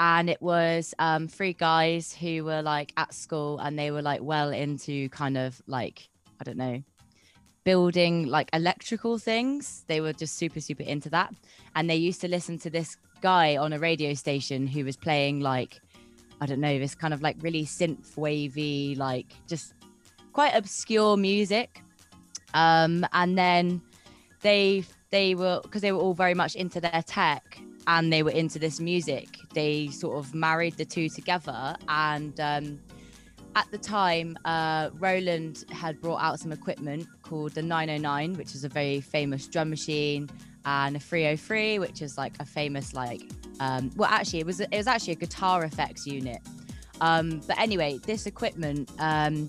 and 0.00 0.28
it 0.28 0.42
was 0.42 0.94
um, 0.98 1.28
three 1.28 1.52
guys 1.52 2.12
who 2.12 2.44
were 2.44 2.60
like 2.60 2.92
at 2.96 3.14
school 3.14 3.60
and 3.60 3.78
they 3.78 3.92
were 3.92 4.02
like 4.02 4.20
well 4.20 4.50
into 4.50 5.08
kind 5.10 5.38
of 5.38 5.62
like 5.68 6.08
I 6.40 6.44
don't 6.44 6.56
know 6.56 6.82
building 7.62 8.26
like 8.26 8.50
electrical 8.52 9.16
things. 9.16 9.84
They 9.86 10.00
were 10.00 10.12
just 10.12 10.36
super 10.36 10.60
super 10.60 10.82
into 10.82 11.08
that, 11.10 11.32
and 11.76 11.88
they 11.88 11.96
used 11.96 12.20
to 12.22 12.28
listen 12.28 12.58
to 12.58 12.70
this 12.70 12.96
guy 13.20 13.56
on 13.56 13.72
a 13.72 13.78
radio 13.78 14.12
station 14.14 14.66
who 14.66 14.84
was 14.84 14.96
playing 14.96 15.38
like 15.40 15.80
I 16.40 16.46
don't 16.46 16.60
know 16.60 16.80
this 16.80 16.96
kind 16.96 17.14
of 17.14 17.22
like 17.22 17.36
really 17.42 17.64
synth 17.64 18.16
wavy 18.16 18.96
like 18.96 19.26
just 19.46 19.72
quite 20.32 20.54
obscure 20.54 21.16
music. 21.16 21.80
Um, 22.54 23.06
and 23.12 23.38
then 23.38 23.82
they 24.42 24.84
they 25.10 25.34
were 25.34 25.60
because 25.62 25.82
they 25.82 25.92
were 25.92 26.00
all 26.00 26.14
very 26.14 26.34
much 26.34 26.54
into 26.56 26.80
their 26.80 27.02
tech 27.06 27.58
and 27.86 28.12
they 28.12 28.22
were 28.22 28.30
into 28.30 28.58
this 28.58 28.80
music. 28.80 29.38
They 29.54 29.88
sort 29.88 30.18
of 30.18 30.34
married 30.34 30.76
the 30.76 30.84
two 30.84 31.08
together 31.08 31.76
and 31.88 32.38
um, 32.40 32.78
at 33.56 33.70
the 33.70 33.78
time 33.78 34.38
uh, 34.44 34.90
roland 34.98 35.64
had 35.70 36.00
brought 36.00 36.20
out 36.22 36.38
some 36.38 36.52
equipment 36.52 37.08
called 37.22 37.52
the 37.52 37.62
909 37.62 38.34
which 38.34 38.54
is 38.54 38.64
a 38.64 38.68
very 38.68 39.00
famous 39.00 39.48
drum 39.48 39.70
machine 39.70 40.28
and 40.66 40.94
a 40.96 41.00
303 41.00 41.78
which 41.78 42.02
is 42.02 42.18
like 42.18 42.34
a 42.38 42.44
famous 42.44 42.92
like 42.92 43.22
um, 43.60 43.90
well 43.96 44.10
actually 44.10 44.40
it 44.40 44.46
was 44.46 44.60
it 44.60 44.70
was 44.72 44.86
actually 44.86 45.14
a 45.14 45.16
guitar 45.16 45.64
effects 45.64 46.06
unit. 46.06 46.40
Um, 47.00 47.40
but 47.46 47.58
anyway 47.58 47.98
this 48.04 48.26
equipment 48.26 48.90
um, 48.98 49.48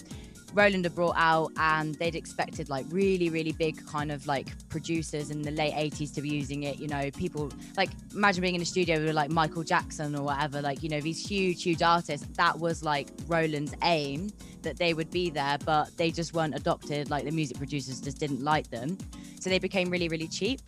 Roland 0.54 0.86
had 0.86 0.96
brought 0.96 1.16
out, 1.18 1.52
and 1.58 1.96
they'd 1.96 2.16
expected 2.16 2.70
like 2.70 2.86
really, 2.90 3.30
really 3.30 3.52
big 3.52 3.86
kind 3.86 4.12
of 4.12 4.26
like 4.28 4.48
producers 4.70 5.30
in 5.30 5.42
the 5.42 5.52
late 5.52 5.74
80s 5.74 6.14
to 6.16 6.22
be 6.22 6.30
using 6.30 6.64
it. 6.64 6.80
You 6.80 6.88
know, 6.88 7.12
people 7.12 7.52
like 7.76 7.90
imagine 8.14 8.42
being 8.42 8.56
in 8.56 8.62
a 8.62 8.66
studio 8.66 9.04
with 9.04 9.14
like 9.14 9.30
Michael 9.30 9.64
Jackson 9.64 10.16
or 10.16 10.24
whatever, 10.24 10.62
like, 10.62 10.84
you 10.84 10.90
know, 10.90 11.02
these 11.02 11.26
huge, 11.26 11.64
huge 11.64 11.82
artists. 11.82 12.28
That 12.38 12.58
was 12.60 12.84
like 12.84 13.10
Roland's 13.28 13.74
aim 13.84 14.32
that 14.62 14.78
they 14.78 14.94
would 14.94 15.12
be 15.12 15.30
there, 15.30 15.58
but 15.66 15.96
they 15.98 16.12
just 16.12 16.34
weren't 16.34 16.56
adopted. 16.56 17.10
Like 17.10 17.26
the 17.26 17.32
music 17.32 17.58
producers 17.58 18.02
just 18.02 18.20
didn't 18.20 18.44
like 18.44 18.70
them. 18.70 18.98
So 19.40 19.50
they 19.50 19.60
became 19.60 19.90
really, 19.90 20.10
really 20.10 20.28
cheap. 20.28 20.62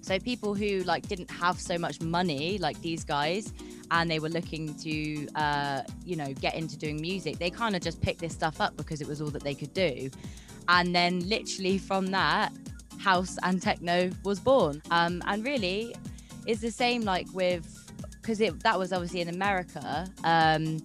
So 0.00 0.18
people 0.18 0.54
who 0.54 0.80
like 0.80 1.06
didn't 1.06 1.30
have 1.30 1.60
so 1.60 1.78
much 1.78 2.00
money, 2.00 2.58
like 2.58 2.80
these 2.82 3.04
guys, 3.04 3.52
and 3.92 4.10
they 4.10 4.18
were 4.18 4.30
looking 4.30 4.74
to, 4.74 5.28
uh, 5.34 5.82
you 6.04 6.16
know, 6.16 6.32
get 6.34 6.54
into 6.54 6.76
doing 6.76 7.00
music, 7.00 7.38
they 7.38 7.50
kind 7.50 7.76
of 7.76 7.82
just 7.82 8.00
picked 8.00 8.20
this 8.20 8.32
stuff 8.32 8.60
up 8.60 8.76
because 8.76 9.00
it 9.00 9.06
was 9.06 9.20
all 9.20 9.28
that 9.28 9.44
they 9.44 9.54
could 9.54 9.72
do. 9.74 10.10
And 10.68 10.94
then 10.94 11.20
literally 11.28 11.78
from 11.78 12.06
that, 12.08 12.52
house 12.98 13.36
and 13.42 13.60
techno 13.60 14.10
was 14.24 14.40
born. 14.40 14.80
Um, 14.90 15.22
and 15.26 15.44
really, 15.44 15.94
it's 16.46 16.60
the 16.60 16.70
same 16.70 17.02
like 17.02 17.26
with 17.32 17.78
because 18.12 18.38
that 18.38 18.78
was 18.78 18.92
obviously 18.92 19.20
in 19.20 19.28
America. 19.28 20.08
Um, 20.24 20.78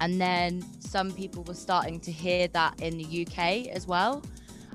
and 0.00 0.20
then 0.20 0.64
some 0.80 1.12
people 1.12 1.44
were 1.44 1.54
starting 1.54 2.00
to 2.00 2.10
hear 2.10 2.48
that 2.48 2.80
in 2.80 2.98
the 2.98 3.26
UK 3.26 3.68
as 3.68 3.86
well. 3.86 4.22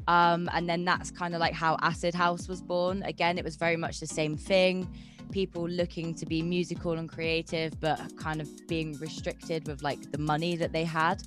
Um, 0.07 0.49
and 0.53 0.69
then 0.69 0.85
that's 0.85 1.11
kind 1.11 1.33
of 1.33 1.41
like 1.41 1.53
how 1.53 1.77
Acid 1.81 2.13
House 2.13 2.47
was 2.47 2.61
born. 2.61 3.03
Again, 3.03 3.37
it 3.37 3.43
was 3.43 3.57
very 3.57 3.75
much 3.75 3.99
the 3.99 4.07
same 4.07 4.37
thing. 4.37 4.87
People 5.31 5.67
looking 5.67 6.13
to 6.15 6.25
be 6.25 6.41
musical 6.41 6.93
and 6.93 7.09
creative, 7.09 7.79
but 7.79 7.99
kind 8.17 8.41
of 8.41 8.49
being 8.67 8.97
restricted 8.99 9.67
with 9.67 9.81
like 9.83 10.11
the 10.11 10.17
money 10.17 10.55
that 10.55 10.71
they 10.71 10.83
had, 10.83 11.21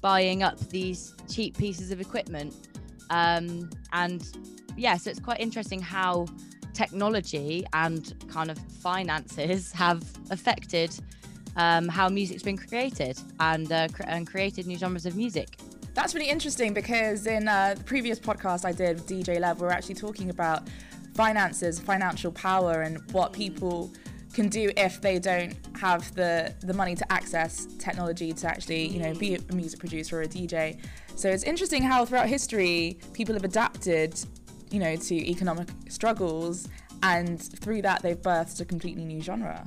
buying 0.00 0.42
up 0.42 0.58
these 0.68 1.14
cheap 1.30 1.56
pieces 1.56 1.90
of 1.90 2.00
equipment. 2.00 2.68
Um, 3.10 3.70
and 3.92 4.26
yeah, 4.76 4.96
so 4.96 5.10
it's 5.10 5.20
quite 5.20 5.40
interesting 5.40 5.80
how 5.80 6.26
technology 6.72 7.64
and 7.72 8.14
kind 8.28 8.50
of 8.50 8.58
finances 8.58 9.72
have 9.84 10.02
affected 10.30 10.90
um, 11.56 11.88
how 11.88 12.08
music's 12.08 12.42
been 12.42 12.56
created 12.56 13.18
and 13.40 13.70
uh, 13.70 13.88
cr- 13.88 14.04
and 14.06 14.26
created 14.26 14.66
new 14.66 14.78
genres 14.78 15.06
of 15.06 15.16
music. 15.16 15.58
That's 15.94 16.14
really 16.14 16.30
interesting 16.30 16.72
because 16.72 17.26
in 17.26 17.46
uh, 17.46 17.74
the 17.76 17.84
previous 17.84 18.18
podcast 18.18 18.64
I 18.64 18.72
did 18.72 18.96
with 18.96 19.06
DJ 19.06 19.38
Lev, 19.38 19.60
we 19.60 19.66
were 19.66 19.72
actually 19.72 19.96
talking 19.96 20.30
about 20.30 20.62
finances, 21.14 21.78
financial 21.78 22.32
power, 22.32 22.82
and 22.82 22.98
what 23.12 23.32
people 23.32 23.92
can 24.32 24.48
do 24.48 24.70
if 24.76 25.00
they 25.00 25.18
don't 25.18 25.54
have 25.76 26.14
the 26.14 26.54
the 26.62 26.72
money 26.72 26.94
to 26.94 27.12
access 27.12 27.66
technology 27.78 28.32
to 28.32 28.46
actually 28.48 28.86
you 28.88 28.98
know 28.98 29.14
be 29.14 29.34
a 29.34 29.54
music 29.54 29.78
producer 29.78 30.18
or 30.18 30.22
a 30.22 30.28
DJ. 30.28 30.78
So 31.14 31.28
it's 31.28 31.44
interesting 31.44 31.82
how 31.82 32.04
throughout 32.04 32.28
history 32.28 32.98
people 33.12 33.34
have 33.34 33.44
adapted, 33.44 34.18
you 34.70 34.80
know, 34.80 34.96
to 34.96 35.14
economic 35.14 35.68
struggles, 35.88 36.68
and 37.02 37.40
through 37.40 37.82
that 37.82 38.02
they've 38.02 38.20
birthed 38.20 38.60
a 38.60 38.64
completely 38.64 39.04
new 39.04 39.20
genre. 39.20 39.66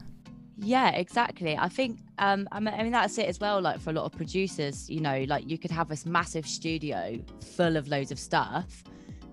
Yeah, 0.57 0.91
exactly. 0.91 1.57
I 1.57 1.69
think 1.69 1.99
um 2.17 2.47
I 2.51 2.59
mean 2.59 2.91
that's 2.91 3.17
it 3.17 3.27
as 3.27 3.39
well 3.39 3.61
like 3.61 3.79
for 3.79 3.89
a 3.91 3.93
lot 3.93 4.05
of 4.05 4.13
producers, 4.13 4.89
you 4.89 5.01
know, 5.01 5.25
like 5.27 5.49
you 5.49 5.57
could 5.57 5.71
have 5.71 5.89
this 5.89 6.05
massive 6.05 6.47
studio 6.47 7.19
full 7.55 7.77
of 7.77 7.87
loads 7.87 8.11
of 8.11 8.19
stuff, 8.19 8.83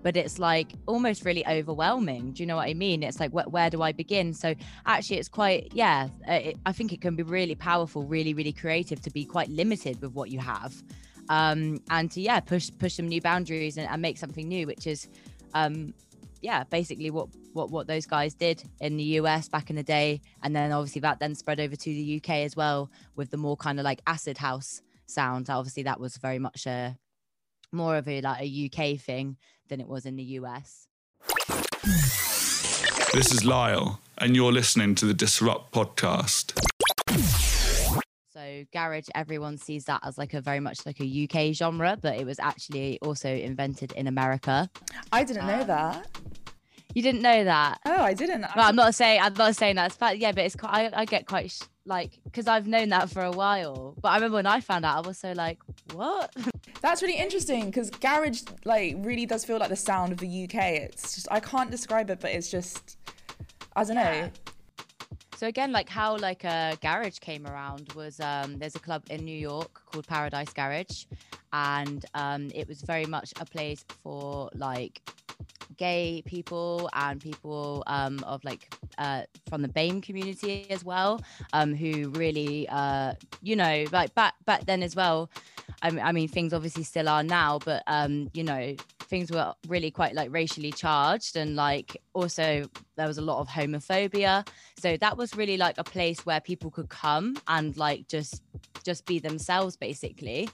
but 0.03 0.17
it's 0.17 0.37
like 0.37 0.73
almost 0.85 1.25
really 1.25 1.45
overwhelming. 1.47 2.33
Do 2.33 2.43
you 2.43 2.47
know 2.47 2.57
what 2.57 2.67
I 2.67 2.73
mean? 2.73 3.01
It's 3.01 3.19
like 3.19 3.31
wh- 3.31 3.51
where 3.51 3.69
do 3.69 3.81
I 3.81 3.91
begin? 3.91 4.33
So 4.33 4.53
actually 4.85 5.17
it's 5.17 5.29
quite 5.29 5.71
yeah, 5.73 6.09
uh, 6.29 6.33
it, 6.33 6.57
I 6.65 6.73
think 6.73 6.93
it 6.93 7.01
can 7.01 7.15
be 7.15 7.23
really 7.23 7.55
powerful, 7.55 8.03
really 8.03 8.33
really 8.33 8.53
creative 8.53 9.01
to 9.01 9.09
be 9.09 9.25
quite 9.25 9.49
limited 9.49 10.01
with 10.01 10.11
what 10.13 10.29
you 10.29 10.39
have. 10.39 10.73
Um 11.29 11.81
and 11.89 12.11
to 12.11 12.21
yeah, 12.21 12.39
push 12.41 12.69
push 12.77 12.95
some 12.95 13.07
new 13.07 13.21
boundaries 13.21 13.77
and, 13.77 13.89
and 13.89 14.01
make 14.01 14.17
something 14.17 14.47
new, 14.47 14.67
which 14.67 14.85
is 14.85 15.07
um 15.53 15.93
yeah, 16.41 16.65
basically 16.65 17.09
what 17.09 17.29
what 17.53 17.71
what 17.71 17.87
those 17.87 18.05
guys 18.05 18.33
did 18.33 18.61
in 18.81 18.97
the 18.97 19.03
US 19.19 19.47
back 19.47 19.69
in 19.69 19.77
the 19.77 19.83
day, 19.83 20.21
and 20.43 20.53
then 20.55 20.71
obviously 20.73 21.01
that 21.01 21.19
then 21.19 21.33
spread 21.33 21.59
over 21.59 21.75
to 21.75 21.89
the 21.89 22.17
UK 22.17 22.29
as 22.47 22.55
well 22.55 22.91
with 23.15 23.31
the 23.31 23.37
more 23.37 23.55
kind 23.55 23.79
of 23.79 23.85
like 23.85 24.01
acid 24.05 24.37
house 24.37 24.81
sound. 25.05 25.49
Obviously, 25.49 25.83
that 25.83 25.99
was 25.99 26.17
very 26.17 26.39
much 26.39 26.65
a 26.67 26.97
more 27.73 27.97
of 27.97 28.07
a 28.07 28.21
like 28.21 28.41
a 28.41 28.71
UK 28.71 28.99
thing 28.99 29.37
than 29.67 29.81
it 29.81 29.87
was 29.87 30.05
in 30.05 30.15
the 30.15 30.23
US. 30.39 30.87
This 33.13 33.31
is 33.31 33.45
Lyle, 33.45 33.99
and 34.17 34.35
you're 34.35 34.51
listening 34.51 34.95
to 34.95 35.05
the 35.05 35.13
Disrupt 35.13 35.71
podcast. 35.71 36.53
So 38.33 38.63
garage, 38.73 39.07
everyone 39.13 39.57
sees 39.57 39.85
that 39.85 40.01
as 40.03 40.17
like 40.17 40.33
a 40.33 40.41
very 40.41 40.59
much 40.59 40.85
like 40.85 40.99
a 40.99 41.29
UK 41.29 41.53
genre, 41.53 41.97
but 42.01 42.19
it 42.19 42.25
was 42.25 42.39
actually 42.39 42.99
also 43.01 43.29
invented 43.29 43.91
in 43.91 44.07
America. 44.07 44.69
I 45.11 45.23
didn't 45.23 45.45
know 45.45 45.61
um, 45.61 45.67
that. 45.67 46.07
You 46.95 47.01
didn't 47.01 47.21
know 47.21 47.43
that? 47.43 47.79
Oh, 47.85 48.01
I 48.01 48.13
didn't. 48.13 48.41
Well, 48.41 48.67
I'm 48.67 48.75
not 48.75 48.95
saying 48.95 49.21
I'm 49.21 49.33
not 49.35 49.55
saying 49.55 49.75
that's 49.75 49.95
but 49.97 50.17
yeah, 50.17 50.31
but 50.31 50.43
it's 50.45 50.55
quite, 50.55 50.93
I, 50.93 51.01
I 51.01 51.05
get 51.05 51.27
quite 51.27 51.51
sh- 51.51 51.61
like 51.85 52.19
because 52.23 52.47
I've 52.47 52.67
known 52.67 52.89
that 52.89 53.09
for 53.09 53.23
a 53.23 53.31
while. 53.31 53.95
But 54.01 54.09
I 54.09 54.15
remember 54.15 54.35
when 54.35 54.45
I 54.45 54.61
found 54.61 54.85
out, 54.85 55.03
I 55.03 55.07
was 55.07 55.17
so 55.17 55.33
like, 55.33 55.59
what? 55.93 56.35
That's 56.81 57.01
really 57.01 57.17
interesting 57.17 57.67
because 57.67 57.89
garage 57.89 58.41
like 58.65 58.95
really 58.99 59.25
does 59.25 59.45
feel 59.45 59.57
like 59.57 59.69
the 59.69 59.75
sound 59.75 60.11
of 60.11 60.17
the 60.19 60.43
UK. 60.45 60.55
It's 60.55 61.15
just 61.15 61.27
I 61.31 61.39
can't 61.39 61.71
describe 61.71 62.09
it, 62.09 62.19
but 62.19 62.31
it's 62.31 62.49
just 62.49 62.97
I 63.75 63.83
don't 63.83 63.95
know. 63.95 64.31
So 65.35 65.47
again, 65.47 65.71
like 65.71 65.89
how 65.89 66.17
like 66.17 66.43
a 66.45 66.47
uh, 66.47 66.75
garage 66.81 67.19
came 67.19 67.45
around 67.45 67.91
was 67.93 68.19
um, 68.19 68.59
there's 68.59 68.75
a 68.75 68.79
club 68.79 69.03
in 69.09 69.25
New 69.25 69.37
York 69.37 69.81
called 69.91 70.07
Paradise 70.07 70.53
Garage, 70.53 71.05
and 71.51 72.05
um, 72.13 72.49
it 72.55 72.67
was 72.67 72.81
very 72.81 73.05
much 73.05 73.33
a 73.41 73.45
place 73.45 73.83
for 74.03 74.49
like 74.55 75.01
gay 75.75 76.21
people 76.25 76.89
and 76.93 77.19
people 77.19 77.83
um, 77.87 78.19
of 78.25 78.43
like 78.43 78.73
uh, 78.97 79.23
from 79.49 79.61
the 79.61 79.67
BAME 79.67 80.01
community 80.01 80.67
as 80.69 80.83
well, 80.83 81.21
um, 81.53 81.73
who 81.73 82.09
really, 82.11 82.67
uh, 82.69 83.13
you 83.41 83.55
know, 83.55 83.85
like 83.91 84.13
back 84.15 84.35
back 84.45 84.65
then 84.65 84.83
as 84.83 84.95
well. 84.95 85.29
I 85.81 85.89
mean, 85.91 86.03
I 86.03 86.11
mean, 86.11 86.27
things 86.27 86.53
obviously 86.53 86.83
still 86.83 87.09
are 87.09 87.23
now, 87.23 87.59
but 87.63 87.83
um, 87.87 88.29
you 88.33 88.43
know, 88.43 88.75
things 89.01 89.31
were 89.31 89.53
really 89.67 89.91
quite 89.91 90.15
like 90.15 90.31
racially 90.31 90.71
charged, 90.71 91.35
and 91.35 91.55
like 91.55 91.97
also 92.13 92.69
there 92.95 93.07
was 93.07 93.17
a 93.17 93.21
lot 93.21 93.39
of 93.39 93.47
homophobia. 93.47 94.47
So 94.77 94.97
that 94.97 95.17
was 95.17 95.35
really 95.35 95.57
like 95.57 95.77
a 95.77 95.83
place 95.83 96.25
where 96.25 96.39
people 96.39 96.71
could 96.71 96.89
come 96.89 97.37
and 97.47 97.75
like 97.77 98.07
just 98.07 98.41
just 98.83 99.05
be 99.05 99.19
themselves, 99.19 99.77
basically. 99.77 100.49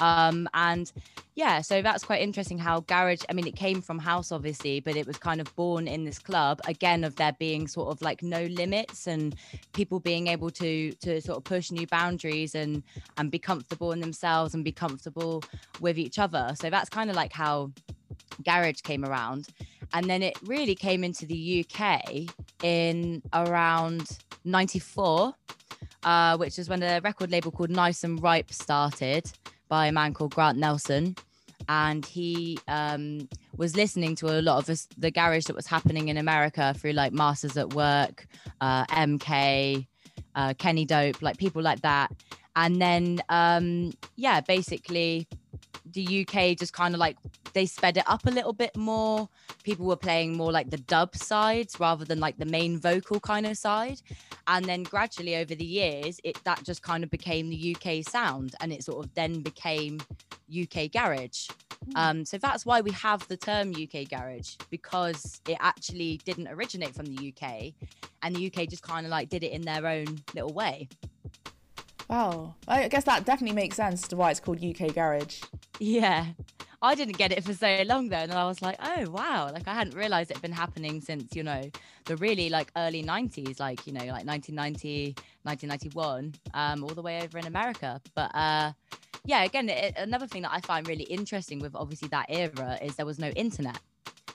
Um, 0.00 0.48
and 0.54 0.90
yeah, 1.34 1.60
so 1.62 1.80
that's 1.80 2.04
quite 2.04 2.20
interesting 2.20 2.58
how 2.58 2.80
garage, 2.80 3.22
I 3.30 3.32
mean, 3.32 3.46
it 3.46 3.56
came 3.56 3.80
from 3.80 3.98
house, 3.98 4.32
obviously, 4.32 4.80
but 4.80 4.96
it 4.96 5.06
was 5.06 5.16
kind 5.16 5.40
of 5.40 5.54
born 5.56 5.88
in 5.88 6.04
this 6.04 6.18
club 6.18 6.60
again 6.66 7.04
of 7.04 7.16
there 7.16 7.34
being 7.38 7.68
sort 7.68 7.88
of 7.88 8.02
like 8.02 8.22
no 8.22 8.44
limits 8.46 9.06
and 9.06 9.34
people 9.72 10.00
being 10.00 10.26
able 10.26 10.50
to 10.50 10.92
to 10.92 11.20
sort 11.20 11.38
of 11.38 11.44
push 11.44 11.70
new 11.70 11.86
boundaries 11.86 12.54
and 12.54 12.82
and 13.16 13.30
be 13.30 13.38
comfortable 13.38 13.92
in 13.92 14.00
themselves 14.00 14.54
and 14.54 14.64
be 14.64 14.72
comfortable 14.72 15.42
with 15.80 15.98
each 15.98 16.18
other. 16.18 16.52
So 16.58 16.68
that's 16.68 16.90
kind 16.90 17.08
of 17.08 17.16
like 17.16 17.32
how 17.32 17.72
garage 18.44 18.80
came 18.82 19.04
around. 19.04 19.48
And 19.94 20.08
then 20.08 20.22
it 20.22 20.36
really 20.42 20.74
came 20.74 21.04
into 21.04 21.26
the 21.26 21.64
UK 21.64 22.26
in 22.62 23.22
around 23.32 24.18
94. 24.44 25.34
Uh, 26.04 26.36
which 26.36 26.58
is 26.58 26.68
when 26.68 26.82
a 26.82 27.00
record 27.04 27.30
label 27.30 27.52
called 27.52 27.70
Nice 27.70 28.02
and 28.02 28.20
Ripe 28.20 28.52
started 28.52 29.30
by 29.72 29.86
a 29.86 29.92
man 29.92 30.12
called 30.12 30.34
Grant 30.34 30.58
Nelson. 30.58 31.16
And 31.66 32.04
he 32.04 32.58
um, 32.68 33.26
was 33.56 33.74
listening 33.74 34.14
to 34.16 34.26
a 34.38 34.42
lot 34.42 34.58
of 34.58 34.66
this, 34.66 34.86
the 34.98 35.10
garage 35.10 35.46
that 35.46 35.56
was 35.56 35.66
happening 35.66 36.08
in 36.08 36.18
America 36.18 36.74
through 36.76 36.92
like 36.92 37.14
Masters 37.14 37.56
at 37.56 37.72
Work, 37.72 38.26
uh, 38.60 38.84
MK, 38.88 39.86
uh, 40.34 40.52
Kenny 40.58 40.84
Dope, 40.84 41.22
like 41.22 41.38
people 41.38 41.62
like 41.62 41.80
that. 41.80 42.12
And 42.54 42.82
then, 42.82 43.22
um, 43.30 43.94
yeah, 44.14 44.42
basically 44.42 45.26
the 45.92 46.26
UK 46.26 46.56
just 46.56 46.72
kind 46.72 46.94
of 46.94 47.00
like 47.00 47.16
they 47.52 47.66
sped 47.66 47.96
it 47.96 48.04
up 48.06 48.26
a 48.26 48.30
little 48.30 48.52
bit 48.52 48.76
more. 48.76 49.28
People 49.62 49.86
were 49.86 49.96
playing 49.96 50.36
more 50.36 50.52
like 50.52 50.70
the 50.70 50.78
dub 50.78 51.14
sides 51.16 51.78
rather 51.78 52.04
than 52.04 52.20
like 52.20 52.38
the 52.38 52.46
main 52.46 52.78
vocal 52.78 53.20
kind 53.20 53.46
of 53.46 53.56
side. 53.56 54.00
And 54.46 54.64
then 54.64 54.82
gradually 54.82 55.36
over 55.36 55.54
the 55.54 55.64
years, 55.64 56.20
it 56.24 56.42
that 56.44 56.64
just 56.64 56.82
kind 56.82 57.04
of 57.04 57.10
became 57.10 57.48
the 57.50 57.76
UK 57.76 58.04
sound 58.08 58.54
and 58.60 58.72
it 58.72 58.84
sort 58.84 59.04
of 59.04 59.14
then 59.14 59.40
became 59.40 60.00
UK 60.52 60.90
garage. 60.92 61.48
Hmm. 61.92 61.96
Um, 61.96 62.24
so 62.24 62.38
that's 62.38 62.64
why 62.64 62.80
we 62.80 62.90
have 62.92 63.26
the 63.28 63.36
term 63.36 63.72
UK 63.72 64.08
garage 64.08 64.56
because 64.70 65.40
it 65.48 65.56
actually 65.60 66.20
didn't 66.24 66.48
originate 66.48 66.94
from 66.94 67.06
the 67.06 67.32
UK 67.32 67.72
and 68.22 68.36
the 68.36 68.46
UK 68.46 68.68
just 68.68 68.82
kind 68.82 69.06
of 69.06 69.10
like 69.10 69.28
did 69.28 69.42
it 69.42 69.52
in 69.52 69.62
their 69.62 69.86
own 69.86 70.20
little 70.34 70.52
way. 70.52 70.88
Wow. 72.12 72.56
I 72.68 72.88
guess 72.88 73.04
that 73.04 73.24
definitely 73.24 73.56
makes 73.56 73.76
sense 73.76 74.06
to 74.08 74.16
why 74.16 74.30
it's 74.30 74.38
called 74.38 74.62
UK 74.62 74.94
Garage. 74.94 75.40
Yeah. 75.80 76.26
I 76.82 76.94
didn't 76.94 77.16
get 77.16 77.32
it 77.32 77.42
for 77.42 77.54
so 77.54 77.84
long 77.86 78.10
though, 78.10 78.16
and 78.16 78.32
I 78.32 78.44
was 78.44 78.60
like, 78.60 78.76
oh 78.82 79.08
wow, 79.08 79.50
like 79.50 79.66
I 79.66 79.72
hadn't 79.72 79.96
realized 79.96 80.30
it 80.30 80.34
had 80.36 80.42
been 80.42 80.52
happening 80.52 81.00
since 81.00 81.34
you 81.34 81.42
know 81.42 81.62
the 82.04 82.16
really 82.18 82.50
like 82.50 82.70
early 82.76 83.02
90s, 83.02 83.58
like 83.58 83.86
you 83.86 83.94
know 83.94 84.00
like 84.00 84.26
1990, 84.26 85.14
1991, 85.44 86.34
um, 86.52 86.84
all 86.84 86.90
the 86.90 87.00
way 87.00 87.22
over 87.22 87.38
in 87.38 87.46
America. 87.46 87.98
But 88.14 88.30
uh, 88.34 88.72
yeah, 89.24 89.44
again, 89.44 89.70
it, 89.70 89.94
another 89.96 90.26
thing 90.26 90.42
that 90.42 90.52
I 90.52 90.60
find 90.60 90.86
really 90.86 91.04
interesting 91.04 91.60
with 91.60 91.74
obviously 91.74 92.08
that 92.08 92.26
era 92.28 92.78
is 92.82 92.94
there 92.96 93.06
was 93.06 93.18
no 93.20 93.30
internet. 93.30 93.80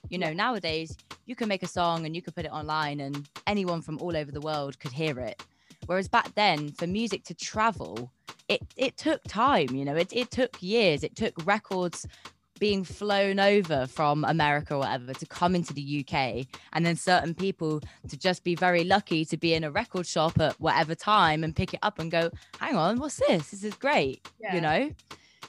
You 0.10 0.18
know, 0.18 0.34
nowadays 0.34 0.98
you 1.28 1.36
can 1.36 1.48
make 1.48 1.62
a 1.62 1.68
song 1.68 2.08
and 2.08 2.16
you 2.16 2.24
could 2.24 2.34
put 2.34 2.46
it 2.46 2.52
online, 2.52 3.02
and 3.02 3.30
anyone 3.46 3.84
from 3.84 4.00
all 4.02 4.18
over 4.18 4.32
the 4.32 4.42
world 4.42 4.80
could 4.80 4.94
hear 4.94 5.20
it. 5.20 5.44
Whereas 5.88 6.08
back 6.08 6.36
then, 6.36 6.72
for 6.72 6.86
music 6.88 7.24
to 7.26 7.34
travel, 7.34 8.12
it 8.48 8.62
it 8.76 8.98
took 8.98 9.24
time. 9.24 9.70
You 9.72 9.86
know, 9.86 9.96
it 9.96 10.10
it 10.14 10.32
took 10.32 10.62
years. 10.62 11.04
It 11.04 11.16
took 11.16 11.34
records 11.46 12.06
being 12.60 12.84
flown 12.84 13.40
over 13.40 13.86
from 13.88 14.24
America 14.26 14.74
or 14.74 14.80
whatever 14.80 15.14
to 15.14 15.26
come 15.28 15.56
into 15.56 15.74
the 15.74 16.06
UK, 16.06 16.48
and 16.74 16.86
then 16.86 16.96
certain 16.96 17.34
people 17.34 17.82
to 18.10 18.18
just 18.18 18.44
be 18.44 18.56
very 18.56 18.84
lucky 18.84 19.26
to 19.26 19.38
be 19.38 19.54
in 19.54 19.64
a 19.64 19.72
record 19.72 20.06
shop 20.08 20.40
at 20.40 20.60
whatever 20.60 20.96
time 20.96 21.44
and 21.44 21.56
pick 21.56 21.74
it 21.74 21.80
up 21.84 22.00
and 22.00 22.12
go, 22.12 22.30
"Hang 22.60 22.76
on, 22.76 23.00
what's 23.00 23.18
this? 23.18 23.50
This 23.52 23.64
is 23.64 23.74
great," 23.74 24.28
yeah. 24.40 24.56
you 24.56 24.62
know. 24.62 24.92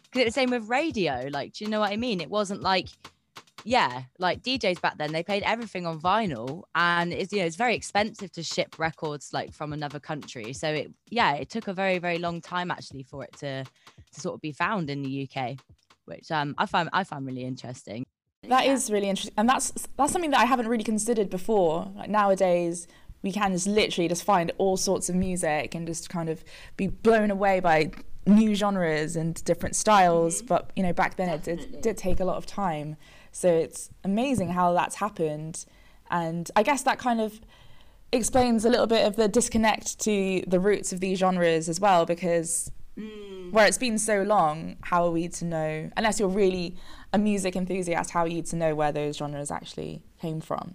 Because 0.04 0.26
it's 0.26 0.35
the 0.35 0.40
same 0.40 0.50
with 0.50 0.68
radio. 0.68 1.28
Like, 1.30 1.52
do 1.52 1.64
you 1.64 1.71
know 1.71 1.80
what 1.80 1.92
I 1.92 1.97
mean? 1.97 2.21
It 2.21 2.30
wasn't 2.30 2.62
like 2.62 2.88
yeah, 3.65 4.03
like 4.19 4.43
DJs 4.43 4.81
back 4.81 4.99
then, 4.99 5.12
they 5.12 5.23
played 5.23 5.43
everything 5.43 5.87
on 5.87 6.00
vinyl, 6.00 6.62
and 6.75 7.12
it's 7.12 7.33
you 7.33 7.41
know 7.41 7.47
it's 7.47 7.57
very 7.57 7.75
expensive 7.75 8.31
to 8.33 8.43
ship 8.43 8.79
records 8.79 9.33
like 9.33 9.53
from 9.53 9.73
another 9.73 10.00
country. 10.00 10.53
So 10.53 10.69
it 10.69 10.93
yeah, 11.11 11.35
it 11.35 11.50
took 11.50 11.69
a 11.69 11.73
very 11.73 11.99
very 11.99 12.19
long 12.19 12.41
time 12.41 12.71
actually 12.71 13.03
for 13.03 13.25
it 13.25 13.33
to 13.38 13.65
to 13.65 14.21
sort 14.21 14.35
of 14.35 14.41
be 14.41 14.53
found 14.53 14.91
in 14.91 15.03
the 15.03 15.29
UK, 15.29 15.57
which 16.05 16.31
um 16.31 16.55
I 16.59 16.67
find 16.67 16.88
I 16.93 17.05
find 17.05 17.27
really 17.27 17.45
interesting. 17.45 18.05
That 18.45 18.67
yeah. 18.67 18.73
is 18.73 18.91
really 18.91 19.09
interesting, 19.09 19.35
and 19.37 19.49
that's 19.49 19.88
that's 19.97 20.12
something 20.12 20.31
that 20.31 20.41
I 20.41 20.45
haven't 20.45 20.69
really 20.69 20.85
considered 20.85 21.29
before. 21.29 21.91
Like 21.97 22.09
nowadays, 22.11 22.87
we 23.23 23.33
can 23.33 23.53
just 23.53 23.67
literally 23.67 24.09
just 24.09 24.25
find 24.25 24.53
all 24.59 24.77
sorts 24.77 25.09
of 25.09 25.17
music 25.17 25.75
and 25.75 25.87
just 25.87 26.09
kind 26.09 26.29
of 26.29 26.45
be 26.77 26.87
blown 26.87 27.31
away 27.31 27.61
by 27.61 27.91
new 28.27 28.55
genres 28.55 29.17
and 29.17 29.43
different 29.45 29.75
styles. 29.75 30.38
Mm-hmm. 30.38 30.47
But 30.47 30.71
you 30.77 30.83
know, 30.83 30.93
back 30.93 31.17
then 31.17 31.29
Definitely. 31.29 31.65
it 31.65 31.73
did, 31.73 31.81
did 31.83 31.97
take 31.97 32.21
a 32.21 32.25
lot 32.25 32.37
of 32.37 32.47
time. 32.47 32.97
So 33.38 33.49
it's 33.49 33.88
amazing 34.02 34.49
how 34.49 34.73
that's 34.73 34.97
happened, 34.97 35.64
and 36.11 36.50
I 36.57 36.64
guess 36.64 36.83
that 36.83 36.99
kind 36.99 37.21
of 37.21 37.40
explains 38.11 38.64
a 38.64 38.68
little 38.68 38.88
bit 38.88 39.07
of 39.07 39.14
the 39.14 39.28
disconnect 39.28 40.00
to 40.00 40.42
the 40.45 40.59
roots 40.59 40.92
of 40.92 40.99
these 40.99 41.21
genres 41.21 41.68
as 41.68 41.78
well, 41.78 42.04
because 42.04 42.73
mm. 42.99 43.52
where 43.52 43.64
it's 43.64 43.78
been 43.78 43.97
so 43.97 44.23
long, 44.23 44.76
how 44.80 45.04
are 45.04 45.12
we 45.12 45.28
to 45.28 45.45
know 45.45 45.88
unless 45.97 46.18
you're 46.18 46.28
really 46.28 46.75
a 47.12 47.18
music 47.18 47.54
enthusiast, 47.54 48.11
how 48.11 48.23
are 48.23 48.35
you 48.37 48.42
to 48.42 48.57
know 48.57 48.75
where 48.75 48.90
those 48.90 49.18
genres 49.18 49.52
actually 49.52 50.02
came 50.21 50.40
from? 50.40 50.75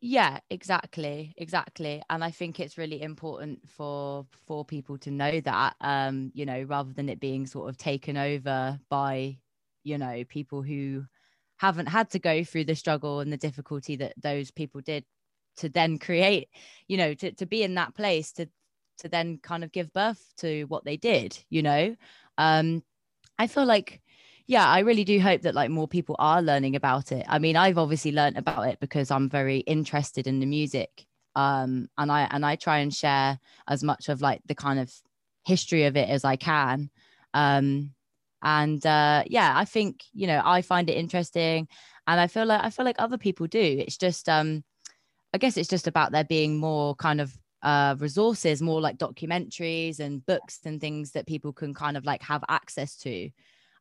Yeah, 0.00 0.38
exactly, 0.48 1.34
exactly. 1.36 2.02
And 2.08 2.24
I 2.24 2.30
think 2.30 2.58
it's 2.58 2.78
really 2.78 3.02
important 3.02 3.68
for 3.68 4.24
for 4.46 4.64
people 4.64 4.96
to 4.98 5.10
know 5.10 5.42
that, 5.42 5.76
um, 5.82 6.32
you 6.32 6.46
know, 6.46 6.62
rather 6.62 6.90
than 6.94 7.10
it 7.10 7.20
being 7.20 7.46
sort 7.46 7.68
of 7.68 7.76
taken 7.76 8.16
over 8.16 8.80
by, 8.88 9.36
you 9.84 9.98
know, 9.98 10.24
people 10.24 10.62
who 10.62 11.04
haven't 11.58 11.86
had 11.86 12.10
to 12.10 12.18
go 12.18 12.42
through 12.44 12.64
the 12.64 12.74
struggle 12.74 13.20
and 13.20 13.32
the 13.32 13.36
difficulty 13.36 13.96
that 13.96 14.14
those 14.20 14.50
people 14.50 14.80
did 14.80 15.04
to 15.56 15.68
then 15.68 15.98
create, 15.98 16.48
you 16.86 16.96
know, 16.96 17.14
to, 17.14 17.32
to 17.32 17.46
be 17.46 17.62
in 17.62 17.74
that 17.74 17.94
place 17.94 18.32
to 18.32 18.48
to 18.98 19.08
then 19.08 19.38
kind 19.38 19.62
of 19.62 19.70
give 19.70 19.92
birth 19.92 20.20
to 20.38 20.64
what 20.64 20.84
they 20.84 20.96
did, 20.96 21.38
you 21.50 21.62
know. 21.62 21.94
Um, 22.36 22.82
I 23.38 23.46
feel 23.46 23.64
like 23.64 24.00
yeah, 24.46 24.66
I 24.66 24.80
really 24.80 25.04
do 25.04 25.20
hope 25.20 25.42
that 25.42 25.54
like 25.54 25.70
more 25.70 25.86
people 25.86 26.16
are 26.18 26.40
learning 26.40 26.74
about 26.74 27.12
it. 27.12 27.26
I 27.28 27.38
mean, 27.38 27.54
I've 27.54 27.76
obviously 27.76 28.12
learned 28.12 28.38
about 28.38 28.66
it 28.66 28.80
because 28.80 29.10
I'm 29.10 29.28
very 29.28 29.58
interested 29.58 30.26
in 30.26 30.40
the 30.40 30.46
music. 30.46 31.06
Um, 31.36 31.88
and 31.98 32.10
I 32.10 32.22
and 32.30 32.46
I 32.46 32.56
try 32.56 32.78
and 32.78 32.92
share 32.92 33.38
as 33.68 33.84
much 33.84 34.08
of 34.08 34.22
like 34.22 34.40
the 34.46 34.54
kind 34.54 34.80
of 34.80 34.92
history 35.44 35.84
of 35.84 35.96
it 35.96 36.08
as 36.08 36.24
I 36.24 36.36
can. 36.36 36.90
Um, 37.34 37.92
and 38.42 38.84
uh, 38.86 39.24
yeah, 39.26 39.52
I 39.56 39.64
think 39.64 40.04
you 40.12 40.26
know 40.26 40.40
I 40.44 40.62
find 40.62 40.88
it 40.88 40.96
interesting, 40.96 41.68
and 42.06 42.20
I 42.20 42.26
feel 42.26 42.46
like 42.46 42.62
I 42.62 42.70
feel 42.70 42.84
like 42.84 42.96
other 42.98 43.18
people 43.18 43.46
do. 43.46 43.60
It's 43.60 43.96
just 43.96 44.28
um, 44.28 44.64
I 45.34 45.38
guess 45.38 45.56
it's 45.56 45.68
just 45.68 45.86
about 45.86 46.12
there 46.12 46.24
being 46.24 46.58
more 46.58 46.94
kind 46.94 47.20
of 47.20 47.36
uh, 47.62 47.96
resources, 47.98 48.62
more 48.62 48.80
like 48.80 48.98
documentaries 48.98 50.00
and 50.00 50.24
books 50.26 50.60
and 50.64 50.80
things 50.80 51.12
that 51.12 51.26
people 51.26 51.52
can 51.52 51.74
kind 51.74 51.96
of 51.96 52.04
like 52.04 52.22
have 52.22 52.44
access 52.48 52.96
to. 52.98 53.30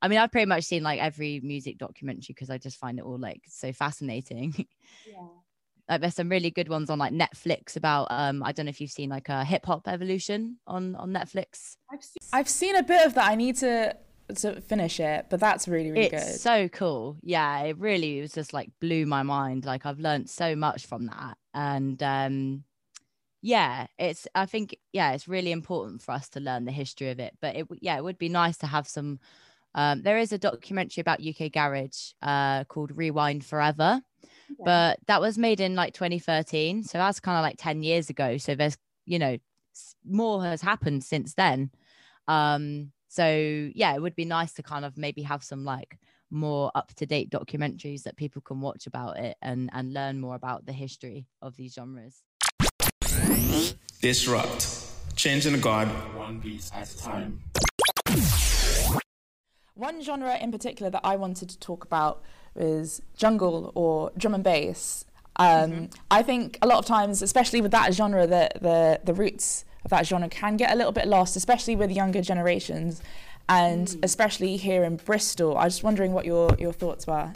I 0.02 0.08
mean, 0.08 0.20
I've 0.20 0.32
pretty 0.32 0.46
much 0.46 0.64
seen 0.64 0.84
like 0.84 1.00
every 1.00 1.40
music 1.42 1.78
documentary 1.78 2.34
because 2.34 2.50
I 2.50 2.58
just 2.58 2.78
find 2.78 3.00
it 3.00 3.06
all 3.06 3.20
like 3.20 3.42
so 3.48 3.72
fascinating. 3.74 4.54
Yeah. 5.06 5.28
like 5.90 6.02
there's 6.02 6.16
some 6.16 6.28
really 6.28 6.52
good 6.52 6.68
ones 6.68 6.90
on 6.90 7.00
like 7.00 7.14
Netflix 7.14 7.78
about 7.78 8.08
um 8.10 8.44
I 8.44 8.52
don't 8.52 8.66
know 8.66 8.72
if 8.72 8.82
you've 8.82 8.92
seen 8.92 9.10
like 9.10 9.30
a 9.30 9.46
hip 9.46 9.66
hop 9.66 9.88
evolution 9.88 10.58
on 10.68 10.96
on 10.96 11.12
Netflix. 11.12 11.78
I've 11.92 12.04
seen, 12.04 12.30
I've 12.34 12.50
seen 12.50 12.76
a 12.76 12.84
bit 12.84 13.06
of 13.08 13.14
that. 13.14 13.30
I 13.32 13.36
need 13.36 13.56
to 13.58 13.96
to 14.36 14.62
finish 14.62 15.00
it, 15.00 15.28
but 15.30 15.40
that's 15.40 15.68
really 15.68 15.92
really 15.92 16.06
it's 16.08 16.24
good. 16.26 16.40
So 16.40 16.68
cool. 16.70 17.18
Yeah, 17.22 17.62
it 17.62 17.78
really 17.78 18.22
was 18.22 18.34
just 18.34 18.54
like 18.54 18.70
blew 18.80 19.06
my 19.06 19.24
mind. 19.24 19.66
Like 19.66 19.86
I've 19.86 20.00
learned 20.00 20.30
so 20.30 20.56
much 20.56 20.86
from 20.86 21.08
that. 21.08 21.38
And 21.54 22.02
um 22.04 22.64
yeah, 23.42 23.88
it's 23.98 24.28
I 24.36 24.46
think 24.46 24.78
yeah, 24.92 25.14
it's 25.14 25.28
really 25.28 25.52
important 25.52 26.02
for 26.02 26.12
us 26.12 26.30
to 26.30 26.40
learn 26.40 26.66
the 26.66 26.72
history 26.72 27.10
of 27.10 27.20
it. 27.20 27.38
But 27.42 27.56
it 27.56 27.68
yeah, 27.80 27.98
it 27.98 28.04
would 28.04 28.18
be 28.18 28.30
nice 28.30 28.58
to 28.58 28.68
have 28.68 28.88
some 28.88 29.20
um, 29.78 30.02
there 30.02 30.18
is 30.18 30.32
a 30.32 30.40
documentary 30.40 31.02
about 31.02 31.22
UK 31.24 31.52
garage 31.52 32.14
uh, 32.24 32.64
called 32.64 32.98
Rewind 32.98 33.44
4Ever, 33.44 34.02
but 34.66 35.00
that 35.06 35.22
was 35.22 35.38
made 35.38 35.60
in 35.60 35.76
like 35.76 35.94
2013. 35.94 36.84
So 36.84 36.98
that's 36.98 37.20
kind 37.20 37.38
of 37.38 37.44
like 37.44 37.58
10 37.60 37.84
years 37.84 38.10
ago. 38.10 38.38
So 38.38 38.56
there's, 38.56 38.76
you 39.06 39.20
know, 39.20 39.38
more 40.04 40.44
has 40.44 40.62
happened 40.62 41.04
since 41.04 41.36
then. 41.36 41.70
Um, 42.28 42.92
so 43.08 43.70
yeah, 43.74 43.96
it 43.96 44.02
would 44.02 44.16
be 44.16 44.26
nice 44.26 44.54
to 44.54 44.64
kind 44.64 44.86
of 44.86 44.98
maybe 44.98 45.22
have 45.24 45.44
some 45.44 45.64
like 45.64 45.98
more 46.30 46.72
up 46.76 46.94
to 46.96 47.06
date 47.06 47.30
documentaries 47.30 48.04
that 48.04 48.18
people 48.18 48.42
can 48.42 48.60
watch 48.60 48.88
about 48.88 49.18
it 49.18 49.38
and, 49.42 49.70
and 49.74 49.94
learn 49.94 50.20
more 50.20 50.36
about 50.36 50.66
the 50.66 50.74
history 50.74 51.26
of 51.42 51.56
these 51.56 51.74
genres. 51.74 52.24
Disrupt. 54.02 54.84
Changing 55.16 55.54
the 55.54 55.58
guard 55.58 55.88
one 56.16 56.40
beat 56.40 56.70
at 56.74 56.94
a 56.94 56.98
time. 56.98 57.42
One 59.74 60.02
genre 60.04 60.38
in 60.38 60.52
particular 60.52 60.90
that 60.92 61.02
I 61.04 61.16
wanted 61.16 61.50
to 61.50 61.60
talk 61.60 61.84
about 61.84 62.22
is 62.56 63.02
jungle 63.16 63.72
or 63.76 64.12
drum 64.18 64.36
and 64.36 64.44
bass. 64.44 65.06
Um, 65.38 65.48
mm-hmm. 65.48 65.86
I 66.10 66.24
think 66.24 66.58
a 66.62 66.68
lot 66.68 66.80
of 66.80 66.86
times, 66.86 67.22
especially 67.22 67.62
with 67.62 67.72
that 67.72 67.94
genre, 67.94 68.26
the, 68.26 68.50
the, 68.60 69.00
the 69.04 69.14
roots 69.14 69.66
of 69.88 69.92
that 69.92 70.06
genre 70.06 70.28
can 70.28 70.58
get 70.58 70.74
a 70.74 70.76
little 70.76 70.92
bit 70.92 71.08
lost, 71.08 71.38
especially 71.38 71.76
with 71.76 71.92
younger 71.92 72.22
generations, 72.22 73.02
and 73.48 73.88
mm. 73.88 74.00
especially 74.04 74.58
here 74.58 74.84
in 74.84 74.98
Bristol. 74.98 75.58
I 75.58 75.64
was 75.66 75.76
just 75.76 75.84
wondering 75.84 76.12
what 76.12 76.26
your, 76.26 76.54
your 76.60 76.74
thoughts 76.74 77.08
were 77.08 77.32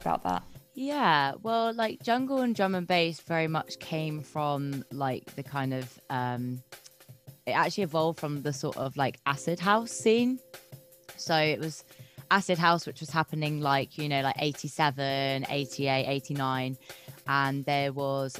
about 0.00 0.22
that. 0.22 0.44
Yeah, 0.74 1.32
well, 1.42 1.74
like 1.74 2.00
jungle 2.04 2.38
and 2.38 2.54
drum 2.54 2.76
and 2.76 2.86
bass 2.86 3.18
very 3.20 3.48
much 3.48 3.80
came 3.80 4.22
from 4.22 4.84
like 4.92 5.34
the 5.34 5.42
kind 5.42 5.74
of 5.74 6.00
um, 6.08 6.62
it 7.46 7.50
actually 7.50 7.82
evolved 7.82 8.20
from 8.20 8.42
the 8.42 8.52
sort 8.52 8.76
of 8.76 8.96
like 8.96 9.18
acid 9.26 9.58
house 9.58 9.90
scene. 9.90 10.38
So 11.16 11.34
it 11.34 11.58
was 11.58 11.82
acid 12.30 12.58
house, 12.58 12.86
which 12.86 13.00
was 13.00 13.10
happening 13.10 13.60
like, 13.60 13.98
you 13.98 14.08
know, 14.08 14.20
like 14.20 14.36
87, 14.38 15.46
88, 15.48 16.06
89. 16.06 16.76
And 17.26 17.64
there 17.64 17.92
was, 17.92 18.38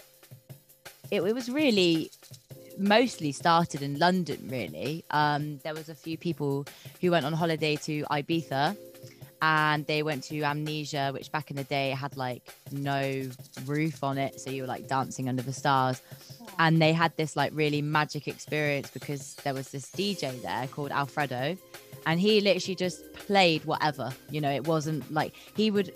it, 1.10 1.22
it 1.22 1.34
was 1.34 1.50
really 1.50 2.12
mostly 2.78 3.32
started 3.32 3.82
in 3.82 3.98
London, 3.98 4.48
really. 4.48 5.04
Um, 5.10 5.58
there 5.64 5.74
was 5.74 5.88
a 5.88 5.94
few 5.94 6.16
people 6.16 6.66
who 7.00 7.10
went 7.10 7.26
on 7.26 7.32
holiday 7.32 7.76
to 7.76 8.04
Ibiza 8.04 8.76
and 9.40 9.86
they 9.86 10.02
went 10.02 10.24
to 10.24 10.42
Amnesia, 10.42 11.10
which 11.12 11.30
back 11.30 11.50
in 11.50 11.56
the 11.56 11.64
day 11.64 11.90
had 11.90 12.16
like 12.16 12.42
no 12.72 13.28
roof 13.66 14.02
on 14.02 14.18
it. 14.18 14.40
So 14.40 14.50
you 14.50 14.62
were 14.62 14.68
like 14.68 14.88
dancing 14.88 15.28
under 15.28 15.42
the 15.42 15.52
stars. 15.52 16.02
And 16.58 16.82
they 16.82 16.92
had 16.92 17.16
this 17.16 17.36
like 17.36 17.52
really 17.54 17.82
magic 17.82 18.26
experience 18.26 18.90
because 18.90 19.36
there 19.36 19.54
was 19.54 19.70
this 19.70 19.90
DJ 19.90 20.42
there 20.42 20.66
called 20.66 20.90
Alfredo 20.90 21.56
and 22.06 22.18
he 22.18 22.40
literally 22.40 22.74
just 22.74 23.12
played 23.12 23.64
whatever 23.64 24.12
you 24.30 24.40
know 24.40 24.50
it 24.50 24.66
wasn't 24.66 25.12
like 25.12 25.34
he 25.54 25.70
would 25.70 25.92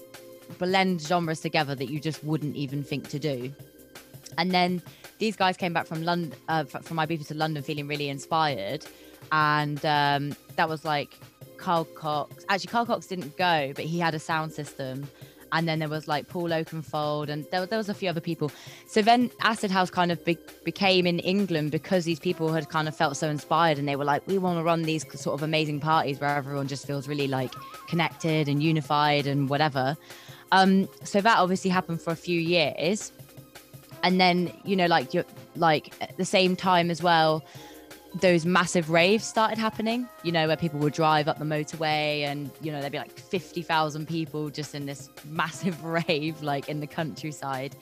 blend 0.59 1.01
genres 1.01 1.41
together 1.41 1.75
that 1.75 1.89
you 1.89 1.99
just 1.99 2.23
wouldn't 2.23 2.55
even 2.55 2.83
think 2.83 3.09
to 3.09 3.19
do 3.19 3.53
and 4.39 4.51
then 4.51 4.83
these 5.19 5.37
guys 5.37 5.57
came 5.57 5.73
back 5.73 5.87
from 5.87 6.03
london 6.03 6.33
uh, 6.49 6.65
from 6.65 6.97
ibiza 6.99 7.27
to 7.27 7.35
london 7.35 7.63
feeling 7.63 7.87
really 7.87 8.09
inspired 8.09 8.85
and 9.31 9.85
um, 9.87 10.35
that 10.57 10.69
was 10.69 10.85
like 10.85 11.19
carl 11.57 11.85
cox 11.85 12.45
actually 12.49 12.69
carl 12.69 12.87
cox 12.87 13.07
didn't 13.07 13.37
go 13.37 13.73
but 13.75 13.85
he 13.85 13.99
had 13.99 14.15
a 14.15 14.19
sound 14.19 14.53
system 14.53 15.07
and 15.53 15.69
then 15.69 15.79
there 15.79 15.89
was 15.89 16.09
like 16.09 16.29
Paul 16.29 16.49
Oakenfold, 16.49 17.29
and 17.29 17.45
there, 17.51 17.65
there 17.67 17.79
was 17.79 17.91
a 17.91 17.95
few 17.95 18.09
other 18.09 18.21
people. 18.21 18.51
So 18.87 19.03
then 19.03 19.31
Acid 19.43 19.71
House 19.71 19.91
kind 19.91 20.11
of 20.11 20.25
be- 20.25 20.39
became 20.65 21.07
in 21.07 21.19
England 21.21 21.71
because 21.71 22.05
these 22.05 22.19
people 22.19 22.53
had 22.53 22.71
kind 22.71 22.89
of 22.89 22.97
felt 22.97 23.17
so 23.17 23.29
inspired, 23.29 23.79
and 23.79 23.87
they 23.87 23.97
were 23.97 24.05
like, 24.05 24.27
we 24.27 24.39
want 24.39 24.59
to 24.59 24.65
run 24.65 24.83
these 24.83 25.05
sort 25.21 25.35
of 25.35 25.43
amazing 25.43 25.81
parties 25.81 26.21
where 26.21 26.31
everyone 26.31 26.69
just 26.69 26.87
feels 26.87 27.07
really 27.07 27.29
like 27.29 27.53
connected 27.87 28.49
and 28.49 28.63
unified 28.63 29.27
and 29.27 29.51
whatever. 29.51 29.97
Um, 30.53 30.89
so 31.05 31.21
that 31.21 31.39
obviously 31.39 31.71
happened 31.71 32.01
for 32.01 32.13
a 32.13 32.17
few 32.17 32.41
years, 32.41 33.13
and 34.03 34.21
then 34.21 34.53
you 34.65 34.77
know, 34.77 34.87
like 34.87 35.15
you're 35.15 35.25
like 35.57 35.93
at 36.01 36.17
the 36.17 36.25
same 36.25 36.57
time 36.57 36.91
as 36.91 37.03
well 37.03 37.45
those 38.21 38.45
massive 38.45 38.91
raves 38.91 39.25
started 39.25 39.59
happening, 39.59 40.09
you 40.23 40.33
know, 40.33 40.47
where 40.47 40.57
people 40.57 40.79
would 40.81 40.93
drive 40.93 41.29
up 41.29 41.39
the 41.39 41.45
motorway 41.45 42.21
and, 42.23 42.51
you 42.61 42.71
know, 42.71 42.81
there'd 42.81 42.93
be 42.93 42.99
like 42.99 43.19
50,000 43.19 44.07
people 44.07 44.51
just 44.51 44.75
in 44.75 44.87
this 44.87 45.09
massive 45.25 45.83
rave, 45.83 46.43
like 46.43 46.69
in 46.69 46.81
the 46.81 46.87
countryside. 46.87 47.75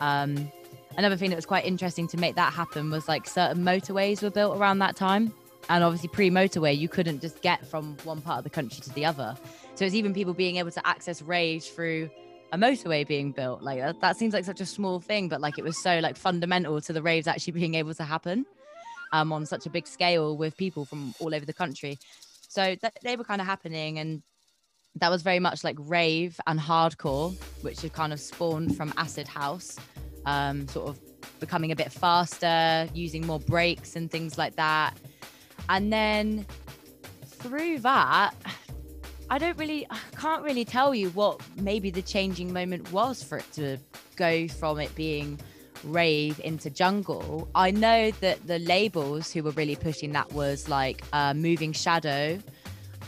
Um, 0.00 0.50
another 0.96 1.16
thing 1.16 1.30
that 1.30 1.36
was 1.36 1.46
quite 1.46 1.64
interesting 1.64 2.08
to 2.08 2.16
make 2.16 2.34
that 2.34 2.52
happen 2.52 2.90
was 2.90 3.06
like 3.08 3.28
certain 3.28 3.64
motorways 3.64 4.22
were 4.22 4.30
built 4.30 4.56
around 4.58 4.80
that 4.80 4.96
time. 4.96 5.32
And 5.68 5.82
obviously, 5.82 6.08
pre 6.08 6.30
motorway, 6.30 6.78
you 6.78 6.88
couldn't 6.88 7.20
just 7.20 7.42
get 7.42 7.66
from 7.66 7.96
one 8.04 8.20
part 8.20 8.38
of 8.38 8.44
the 8.44 8.50
country 8.50 8.80
to 8.82 8.90
the 8.90 9.04
other. 9.04 9.36
So 9.74 9.84
it's 9.84 9.96
even 9.96 10.14
people 10.14 10.32
being 10.32 10.56
able 10.56 10.70
to 10.70 10.86
access 10.86 11.22
raves 11.22 11.66
through 11.68 12.08
a 12.52 12.58
motorway 12.58 13.06
being 13.06 13.32
built. 13.32 13.62
Like 13.62 13.78
that, 13.78 14.00
that 14.00 14.16
seems 14.16 14.34
like 14.34 14.44
such 14.44 14.60
a 14.60 14.66
small 14.66 15.00
thing, 15.00 15.28
but 15.28 15.40
like 15.40 15.58
it 15.58 15.64
was 15.64 15.82
so 15.82 15.98
like 16.00 16.16
fundamental 16.16 16.80
to 16.80 16.92
the 16.92 17.02
raves 17.02 17.26
actually 17.26 17.52
being 17.60 17.74
able 17.74 17.94
to 17.94 18.04
happen 18.04 18.46
um, 19.12 19.32
on 19.32 19.46
such 19.46 19.66
a 19.66 19.70
big 19.70 19.86
scale 19.86 20.36
with 20.36 20.56
people 20.56 20.84
from 20.84 21.14
all 21.20 21.34
over 21.34 21.44
the 21.44 21.52
country. 21.52 21.98
So 22.48 22.74
th- 22.74 22.92
they 23.02 23.16
were 23.16 23.24
kind 23.24 23.40
of 23.40 23.46
happening, 23.46 23.98
and 23.98 24.22
that 24.96 25.10
was 25.10 25.22
very 25.22 25.38
much 25.38 25.64
like 25.64 25.76
rave 25.78 26.40
and 26.46 26.58
hardcore, 26.58 27.34
which 27.62 27.82
had 27.82 27.92
kind 27.92 28.12
of 28.12 28.20
spawned 28.20 28.76
from 28.76 28.92
acid 28.96 29.28
house, 29.28 29.76
um, 30.24 30.66
sort 30.68 30.88
of 30.88 31.00
becoming 31.40 31.72
a 31.72 31.76
bit 31.76 31.92
faster, 31.92 32.88
using 32.94 33.26
more 33.26 33.40
breaks 33.40 33.96
and 33.96 34.10
things 34.10 34.38
like 34.38 34.56
that. 34.56 34.96
And 35.68 35.92
then 35.92 36.46
through 37.26 37.80
that, 37.80 38.34
I 39.28 39.38
don't 39.38 39.58
really, 39.58 39.86
I 39.90 39.98
can't 40.16 40.42
really 40.44 40.64
tell 40.64 40.94
you 40.94 41.10
what 41.10 41.40
maybe 41.56 41.90
the 41.90 42.02
changing 42.02 42.52
moment 42.52 42.92
was 42.92 43.22
for 43.22 43.38
it 43.38 43.52
to 43.54 43.78
go 44.14 44.46
from 44.46 44.78
it 44.78 44.94
being 44.94 45.40
rave 45.82 46.40
into 46.44 46.70
jungle. 46.70 47.48
I 47.54 47.72
know 47.72 48.12
that 48.12 48.46
the 48.46 48.60
labels 48.60 49.32
who 49.32 49.42
were 49.42 49.50
really 49.52 49.74
pushing 49.74 50.12
that 50.12 50.32
was 50.32 50.68
like 50.68 51.02
uh, 51.12 51.34
Moving 51.34 51.72
Shadow, 51.72 52.38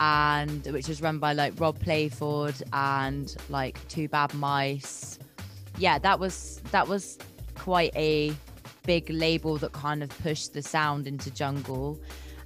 and 0.00 0.66
which 0.66 0.88
was 0.88 1.00
run 1.00 1.18
by 1.18 1.32
like 1.34 1.54
Rob 1.58 1.78
Playford 1.78 2.60
and 2.72 3.34
like 3.48 3.86
Two 3.88 4.08
Bad 4.08 4.34
Mice. 4.34 5.18
Yeah, 5.78 5.98
that 6.00 6.18
was 6.18 6.60
that 6.72 6.88
was 6.88 7.18
quite 7.54 7.94
a 7.94 8.34
big 8.84 9.08
label 9.10 9.56
that 9.58 9.72
kind 9.72 10.02
of 10.02 10.08
pushed 10.20 10.52
the 10.52 10.62
sound 10.62 11.06
into 11.06 11.30
jungle 11.30 12.00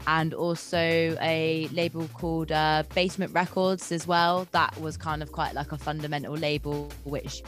and 0.07 0.35
also 0.35 0.79
a 1.21 1.69
label 1.73 2.09
called 2.15 2.53
uh, 2.53 2.83
Basement 2.95 3.33
Records 3.33 3.93
as 3.93 4.07
well. 4.07 4.47
That 4.53 4.79
was 4.81 4.97
kind 4.97 5.23
of 5.23 5.33
quite 5.33 5.55
like 5.55 5.73
a 5.73 5.79
fundamental 5.79 6.35
label, 6.35 6.91
which 7.05 7.43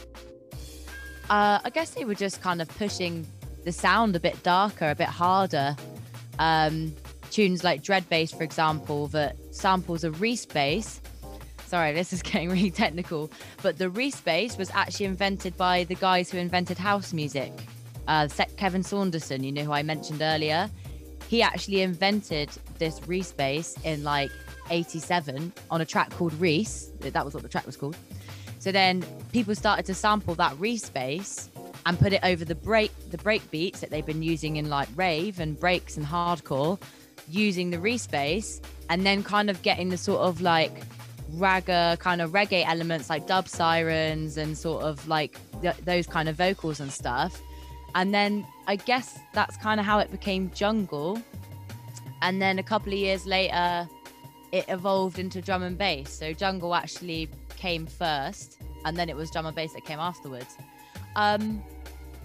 uh, 1.30 1.58
I 1.64 1.70
guess 1.72 1.90
they 1.90 2.04
were 2.04 2.14
just 2.14 2.42
kind 2.42 2.60
of 2.60 2.68
pushing 2.68 3.26
the 3.64 3.72
sound 3.72 4.14
a 4.14 4.20
bit 4.20 4.42
darker, 4.42 4.90
a 4.90 4.94
bit 4.94 5.08
harder. 5.08 5.76
Um, 6.38 6.94
tunes 7.30 7.64
like 7.64 7.82
Dred 7.82 8.08
Bass, 8.08 8.30
for 8.32 8.42
example, 8.42 9.08
that 9.08 9.36
samples 9.50 10.04
a 10.04 10.10
Reese 10.12 10.46
bass. 10.46 11.00
Sorry, 11.66 11.92
this 11.92 12.12
is 12.12 12.22
getting 12.22 12.50
really 12.50 12.70
technical, 12.70 13.30
but 13.62 13.78
the 13.78 13.88
Reese 13.88 14.20
bass 14.20 14.58
was 14.58 14.70
actually 14.70 15.06
invented 15.06 15.56
by 15.56 15.84
the 15.84 15.94
guys 15.94 16.30
who 16.30 16.38
invented 16.38 16.78
house 16.78 17.12
music. 17.12 17.52
Uh, 18.06 18.28
Kevin 18.58 18.82
Saunderson, 18.82 19.42
you 19.42 19.50
know 19.50 19.62
who 19.62 19.72
I 19.72 19.82
mentioned 19.82 20.20
earlier 20.20 20.70
he 21.28 21.42
actually 21.42 21.82
invented 21.82 22.50
this 22.78 23.00
bass 23.32 23.76
in 23.84 24.04
like 24.04 24.30
87 24.70 25.52
on 25.70 25.80
a 25.80 25.84
track 25.84 26.10
called 26.10 26.32
Reese. 26.34 26.90
That 27.00 27.24
was 27.24 27.34
what 27.34 27.42
the 27.42 27.48
track 27.48 27.66
was 27.66 27.76
called. 27.76 27.96
So 28.58 28.72
then 28.72 29.04
people 29.32 29.54
started 29.54 29.84
to 29.86 29.94
sample 29.94 30.34
that 30.36 30.58
bass 30.88 31.50
and 31.86 31.98
put 31.98 32.12
it 32.12 32.20
over 32.24 32.44
the 32.44 32.54
break 32.54 32.92
the 33.10 33.18
break 33.18 33.50
beats 33.50 33.80
that 33.80 33.90
they've 33.90 34.06
been 34.06 34.22
using 34.22 34.56
in 34.56 34.70
like 34.70 34.88
rave 34.96 35.38
and 35.38 35.58
breaks 35.58 35.96
and 35.96 36.06
hardcore, 36.06 36.80
using 37.28 37.70
the 37.70 37.78
bass 38.06 38.60
and 38.90 39.04
then 39.04 39.22
kind 39.22 39.50
of 39.50 39.60
getting 39.62 39.88
the 39.88 39.98
sort 39.98 40.20
of 40.20 40.40
like 40.40 40.72
ragga 41.32 41.98
kind 41.98 42.20
of 42.20 42.30
reggae 42.30 42.64
elements 42.66 43.10
like 43.10 43.26
dub 43.26 43.48
sirens 43.48 44.36
and 44.36 44.56
sort 44.56 44.82
of 44.82 45.06
like 45.08 45.38
th- 45.62 45.76
those 45.78 46.06
kind 46.06 46.28
of 46.28 46.36
vocals 46.36 46.80
and 46.80 46.92
stuff 46.92 47.40
and 47.94 48.14
then 48.14 48.46
I 48.66 48.76
guess 48.76 49.18
that's 49.32 49.56
kind 49.56 49.78
of 49.78 49.86
how 49.86 49.98
it 49.98 50.10
became 50.10 50.50
jungle. 50.54 51.20
And 52.22 52.40
then 52.40 52.58
a 52.58 52.62
couple 52.62 52.92
of 52.92 52.98
years 52.98 53.26
later, 53.26 53.88
it 54.52 54.64
evolved 54.68 55.18
into 55.18 55.42
drum 55.42 55.62
and 55.62 55.76
bass. 55.76 56.10
So 56.10 56.32
jungle 56.32 56.74
actually 56.74 57.28
came 57.56 57.86
first, 57.86 58.58
and 58.84 58.96
then 58.96 59.08
it 59.08 59.16
was 59.16 59.30
drum 59.30 59.46
and 59.46 59.54
bass 59.54 59.72
that 59.74 59.84
came 59.84 59.98
afterwards. 59.98 60.56
Um, 61.16 61.62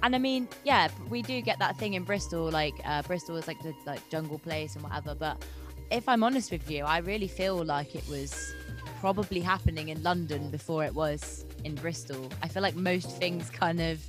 and 0.02 0.16
I 0.16 0.20
mean, 0.20 0.48
yeah, 0.64 0.88
we 1.10 1.22
do 1.22 1.42
get 1.42 1.60
that 1.60 1.78
thing 1.78 1.96
in 1.96 2.04
Bristol. 2.04 2.50
Like 2.50 2.76
uh, 2.86 3.02
Bristol 3.02 3.36
is 3.36 3.48
like 3.48 3.62
the 3.62 3.74
like 3.86 4.08
jungle 4.10 4.40
place 4.40 4.76
and 4.76 4.84
whatever. 4.84 5.16
But 5.16 5.44
if 5.92 6.08
I'm 6.08 6.24
honest 6.24 6.52
with 6.52 6.70
you, 6.70 6.86
I 6.86 7.00
really 7.00 7.28
feel 7.28 7.64
like 7.64 7.96
it 7.96 8.08
was 8.08 8.54
probably 9.00 9.42
happening 9.42 9.90
in 9.90 10.02
London 10.04 10.50
before 10.50 10.86
it 10.86 10.94
was 10.94 11.46
in 11.64 11.76
Bristol. 11.76 12.30
I 12.44 12.48
feel 12.48 12.64
like 12.64 12.76
most 12.76 13.18
things 13.18 13.50
kind 13.50 13.82
of 13.82 14.00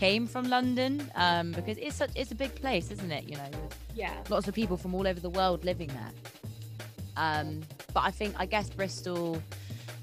came 0.00 0.26
from 0.26 0.48
London 0.48 1.10
um, 1.14 1.52
because 1.52 1.76
it's 1.76 1.96
such 1.96 2.10
it's 2.16 2.32
a 2.32 2.34
big 2.34 2.54
place, 2.54 2.90
isn't 2.90 3.12
it? 3.12 3.24
You 3.24 3.36
know, 3.36 3.50
yeah, 3.94 4.14
lots 4.30 4.48
of 4.48 4.54
people 4.54 4.78
from 4.78 4.94
all 4.94 5.06
over 5.06 5.20
the 5.20 5.28
world 5.28 5.62
living 5.62 5.88
there. 5.88 6.12
Um, 7.18 7.60
but 7.92 8.04
I 8.04 8.10
think 8.10 8.34
I 8.38 8.46
guess 8.46 8.70
Bristol. 8.70 9.40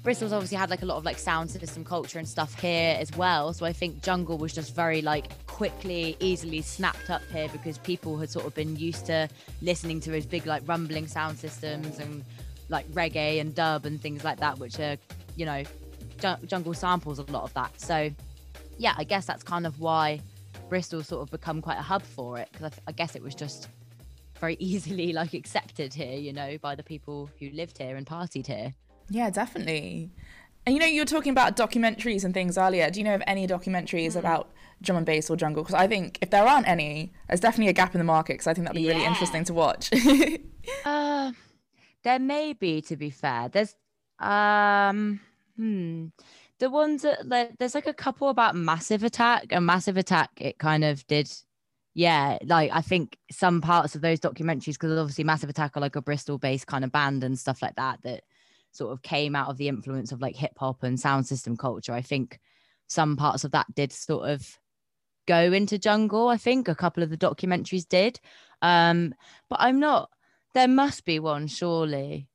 Bristol's 0.04 0.32
obviously 0.32 0.56
had 0.56 0.70
like 0.70 0.82
a 0.82 0.86
lot 0.86 0.96
of 0.96 1.04
like 1.04 1.18
sound 1.18 1.50
system 1.50 1.84
culture 1.84 2.20
and 2.20 2.28
stuff 2.28 2.58
here 2.60 2.96
as 3.00 3.10
well. 3.16 3.52
So 3.52 3.66
I 3.66 3.72
think 3.72 4.00
jungle 4.00 4.38
was 4.38 4.54
just 4.54 4.72
very 4.74 5.02
like 5.02 5.26
quickly, 5.48 6.16
easily 6.20 6.62
snapped 6.62 7.10
up 7.10 7.22
here 7.32 7.48
because 7.48 7.76
people 7.78 8.16
had 8.16 8.30
sort 8.30 8.46
of 8.46 8.54
been 8.54 8.76
used 8.76 9.06
to 9.06 9.28
listening 9.60 9.98
to 10.02 10.12
those 10.12 10.24
big 10.24 10.46
like 10.46 10.62
rumbling 10.66 11.08
sound 11.08 11.36
systems 11.36 11.98
and 11.98 12.24
like 12.68 12.86
reggae 12.92 13.40
and 13.40 13.56
dub 13.56 13.84
and 13.84 14.00
things 14.00 14.22
like 14.22 14.38
that, 14.38 14.58
which 14.60 14.78
are, 14.78 14.96
you 15.34 15.44
know, 15.44 15.64
jungle 16.46 16.74
samples 16.74 17.18
a 17.18 17.24
lot 17.32 17.42
of 17.42 17.52
that. 17.54 17.78
So 17.80 18.10
yeah, 18.78 18.94
I 18.96 19.04
guess 19.04 19.26
that's 19.26 19.42
kind 19.42 19.66
of 19.66 19.80
why 19.80 20.20
Bristol 20.68 21.02
sort 21.02 21.22
of 21.22 21.30
become 21.30 21.60
quite 21.60 21.78
a 21.78 21.82
hub 21.82 22.02
for 22.02 22.38
it 22.38 22.48
because 22.52 22.72
I, 22.72 22.90
I, 22.90 22.92
guess 22.92 23.16
it 23.16 23.22
was 23.22 23.34
just 23.34 23.68
very 24.40 24.54
easily 24.58 25.12
like 25.12 25.34
accepted 25.34 25.92
here, 25.92 26.16
you 26.16 26.32
know, 26.32 26.56
by 26.58 26.74
the 26.74 26.82
people 26.82 27.28
who 27.38 27.50
lived 27.50 27.78
here 27.78 27.96
and 27.96 28.06
partied 28.06 28.46
here. 28.46 28.74
Yeah, 29.10 29.30
definitely. 29.30 30.10
And 30.66 30.74
you 30.74 30.80
know, 30.80 30.86
you 30.86 31.00
were 31.00 31.06
talking 31.06 31.32
about 31.32 31.56
documentaries 31.56 32.24
and 32.24 32.34
things 32.34 32.58
earlier. 32.58 32.90
Do 32.90 33.00
you 33.00 33.04
know 33.04 33.14
of 33.14 33.22
any 33.26 33.46
documentaries 33.46 34.12
mm. 34.12 34.16
about 34.16 34.50
drum 34.82 34.98
and 34.98 35.06
bass 35.06 35.30
or 35.30 35.36
jungle? 35.36 35.62
Because 35.62 35.74
I 35.74 35.86
think 35.86 36.18
if 36.20 36.30
there 36.30 36.46
aren't 36.46 36.68
any, 36.68 37.12
there's 37.26 37.40
definitely 37.40 37.70
a 37.70 37.72
gap 37.72 37.94
in 37.94 37.98
the 37.98 38.04
market. 38.04 38.34
Because 38.34 38.48
I 38.48 38.54
think 38.54 38.66
that'd 38.66 38.76
be 38.76 38.82
yeah. 38.82 38.92
really 38.92 39.06
interesting 39.06 39.44
to 39.44 39.54
watch. 39.54 39.90
uh, 40.84 41.32
there 42.02 42.18
may 42.18 42.52
be, 42.52 42.82
to 42.82 42.96
be 42.96 43.08
fair. 43.08 43.48
There's, 43.48 43.74
um, 44.18 45.20
hmm 45.56 46.08
the 46.58 46.70
ones 46.70 47.02
that 47.02 47.56
there's 47.58 47.74
like 47.74 47.86
a 47.86 47.94
couple 47.94 48.28
about 48.28 48.54
massive 48.56 49.04
attack 49.04 49.46
and 49.50 49.64
massive 49.64 49.96
attack 49.96 50.30
it 50.38 50.58
kind 50.58 50.84
of 50.84 51.06
did 51.06 51.30
yeah 51.94 52.38
like 52.44 52.70
i 52.72 52.80
think 52.80 53.16
some 53.30 53.60
parts 53.60 53.94
of 53.94 54.00
those 54.00 54.20
documentaries 54.20 54.74
because 54.74 54.98
obviously 54.98 55.24
massive 55.24 55.50
attack 55.50 55.76
are 55.76 55.80
like 55.80 55.96
a 55.96 56.02
bristol 56.02 56.38
based 56.38 56.66
kind 56.66 56.84
of 56.84 56.92
band 56.92 57.24
and 57.24 57.38
stuff 57.38 57.62
like 57.62 57.76
that 57.76 58.00
that 58.02 58.22
sort 58.72 58.92
of 58.92 59.02
came 59.02 59.34
out 59.34 59.48
of 59.48 59.56
the 59.56 59.68
influence 59.68 60.12
of 60.12 60.20
like 60.20 60.36
hip 60.36 60.52
hop 60.56 60.82
and 60.82 61.00
sound 61.00 61.26
system 61.26 61.56
culture. 61.56 61.92
I 61.92 62.02
think 62.02 62.38
some 62.86 63.16
parts 63.16 63.44
of 63.44 63.50
that 63.52 63.66
did 63.74 63.92
sort 63.92 64.28
of 64.28 64.58
go 65.26 65.52
into 65.52 65.78
jungle 65.78 66.28
i 66.28 66.38
think 66.38 66.68
a 66.68 66.74
couple 66.74 67.02
of 67.02 67.10
the 67.10 67.16
documentaries 67.16 67.86
did. 67.86 68.18
Um 68.62 69.14
but 69.50 69.60
i'm 69.60 69.78
not 69.78 70.10
there 70.54 70.68
must 70.68 71.04
be 71.04 71.18
one 71.18 71.46
surely. 71.46 72.28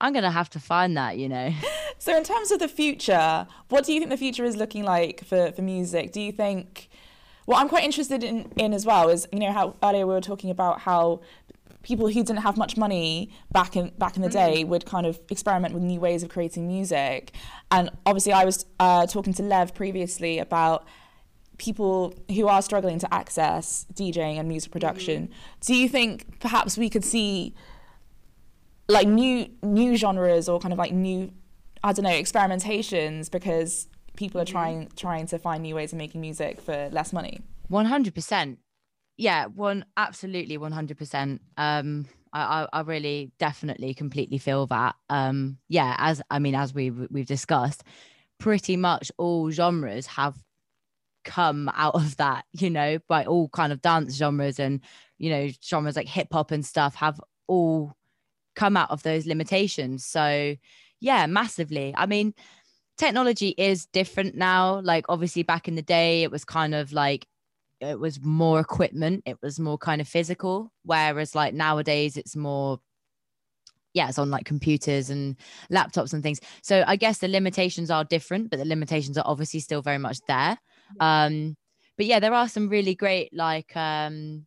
I'm 0.00 0.12
gonna 0.12 0.30
have 0.30 0.50
to 0.50 0.60
find 0.60 0.96
that 0.96 1.18
you 1.18 1.28
know 1.28 1.52
So, 1.98 2.16
in 2.16 2.24
terms 2.24 2.50
of 2.50 2.60
the 2.60 2.68
future, 2.68 3.46
what 3.68 3.84
do 3.84 3.92
you 3.92 4.00
think 4.00 4.10
the 4.10 4.16
future 4.16 4.44
is 4.44 4.56
looking 4.56 4.84
like 4.84 5.24
for, 5.24 5.52
for 5.52 5.62
music? 5.62 6.12
Do 6.12 6.20
you 6.20 6.32
think, 6.32 6.88
what 7.44 7.58
I'm 7.60 7.68
quite 7.68 7.84
interested 7.84 8.22
in, 8.22 8.52
in 8.56 8.72
as 8.72 8.86
well 8.86 9.08
is, 9.08 9.26
you 9.32 9.40
know, 9.40 9.52
how 9.52 9.76
earlier 9.82 10.06
we 10.06 10.14
were 10.14 10.20
talking 10.20 10.50
about 10.50 10.80
how 10.80 11.20
people 11.82 12.08
who 12.08 12.22
didn't 12.22 12.42
have 12.42 12.56
much 12.56 12.76
money 12.76 13.30
back 13.50 13.76
in 13.76 13.90
back 13.98 14.16
in 14.16 14.22
the 14.22 14.28
day 14.28 14.60
mm-hmm. 14.60 14.70
would 14.70 14.84
kind 14.84 15.06
of 15.06 15.18
experiment 15.30 15.72
with 15.72 15.82
new 15.82 16.00
ways 16.00 16.22
of 16.22 16.28
creating 16.28 16.66
music 16.66 17.32
and 17.70 17.88
obviously 18.04 18.32
i 18.32 18.44
was 18.44 18.66
uh, 18.80 19.06
talking 19.06 19.32
to 19.32 19.42
lev 19.42 19.74
previously 19.74 20.38
about 20.38 20.84
people 21.56 22.14
who 22.34 22.46
are 22.46 22.60
struggling 22.62 22.98
to 22.98 23.12
access 23.14 23.86
djing 23.94 24.38
and 24.38 24.48
music 24.48 24.70
production 24.70 25.24
mm-hmm. 25.24 25.32
do 25.60 25.74
you 25.74 25.88
think 25.88 26.40
perhaps 26.40 26.76
we 26.76 26.90
could 26.90 27.04
see 27.04 27.54
like 28.88 29.06
new 29.06 29.48
new 29.62 29.96
genres 29.96 30.48
or 30.48 30.58
kind 30.60 30.72
of 30.72 30.78
like 30.78 30.92
new 30.92 31.30
I 31.82 31.92
don't 31.92 32.04
know 32.04 32.10
experimentations 32.10 33.30
because 33.30 33.88
people 34.16 34.40
are 34.40 34.44
mm-hmm. 34.44 34.52
trying 34.52 34.88
trying 34.96 35.26
to 35.28 35.38
find 35.38 35.62
new 35.62 35.74
ways 35.74 35.92
of 35.92 35.98
making 35.98 36.20
music 36.20 36.60
for 36.60 36.88
less 36.90 37.12
money. 37.12 37.40
One 37.68 37.86
hundred 37.86 38.14
percent. 38.14 38.58
Yeah, 39.16 39.46
one 39.46 39.84
absolutely 39.96 40.58
one 40.58 40.72
hundred 40.72 40.98
percent. 40.98 41.42
Um, 41.56 42.06
I, 42.32 42.66
I 42.72 42.80
really 42.82 43.32
definitely 43.38 43.94
completely 43.94 44.38
feel 44.38 44.66
that. 44.66 44.96
Um, 45.08 45.58
yeah, 45.68 45.94
as 45.98 46.22
I 46.30 46.38
mean, 46.38 46.54
as 46.54 46.74
we 46.74 46.90
we've 46.90 47.26
discussed, 47.26 47.84
pretty 48.38 48.76
much 48.76 49.10
all 49.16 49.50
genres 49.50 50.06
have 50.06 50.36
come 51.24 51.70
out 51.74 51.94
of 51.94 52.16
that. 52.16 52.44
You 52.52 52.70
know, 52.70 52.98
by 53.08 53.24
all 53.24 53.48
kind 53.48 53.72
of 53.72 53.82
dance 53.82 54.16
genres 54.16 54.58
and 54.58 54.80
you 55.18 55.30
know 55.30 55.48
genres 55.62 55.96
like 55.96 56.08
hip 56.08 56.28
hop 56.32 56.50
and 56.50 56.64
stuff 56.64 56.94
have 56.96 57.20
all 57.46 57.96
come 58.54 58.76
out 58.76 58.90
of 58.90 59.02
those 59.02 59.26
limitations. 59.26 60.04
So 60.04 60.56
yeah, 61.00 61.26
massively. 61.26 61.94
I 61.96 62.06
mean, 62.06 62.34
technology 62.96 63.54
is 63.56 63.86
different 63.86 64.34
now. 64.34 64.80
Like, 64.80 65.06
obviously, 65.08 65.42
back 65.42 65.68
in 65.68 65.74
the 65.74 65.82
day, 65.82 66.22
it 66.22 66.30
was 66.30 66.44
kind 66.44 66.74
of 66.74 66.92
like 66.92 67.26
it 67.80 67.98
was 67.98 68.20
more 68.20 68.58
equipment, 68.60 69.22
it 69.26 69.38
was 69.42 69.60
more 69.60 69.78
kind 69.78 70.00
of 70.00 70.08
physical. 70.08 70.72
Whereas, 70.84 71.34
like, 71.34 71.54
nowadays, 71.54 72.16
it's 72.16 72.36
more 72.36 72.80
yeah, 73.94 74.08
it's 74.08 74.18
on 74.18 74.30
like 74.30 74.44
computers 74.44 75.10
and 75.10 75.36
laptops 75.72 76.12
and 76.12 76.22
things. 76.22 76.40
So 76.62 76.84
I 76.86 76.96
guess 76.96 77.18
the 77.18 77.26
limitations 77.28 77.90
are 77.90 78.04
different, 78.04 78.50
but 78.50 78.58
the 78.58 78.64
limitations 78.64 79.16
are 79.18 79.24
obviously 79.26 79.60
still 79.60 79.82
very 79.82 79.98
much 79.98 80.20
there. 80.28 80.58
Um, 81.00 81.56
but 81.96 82.06
yeah, 82.06 82.20
there 82.20 82.34
are 82.34 82.48
some 82.48 82.68
really 82.68 82.94
great 82.94 83.34
like 83.34 83.74
um 83.76 84.46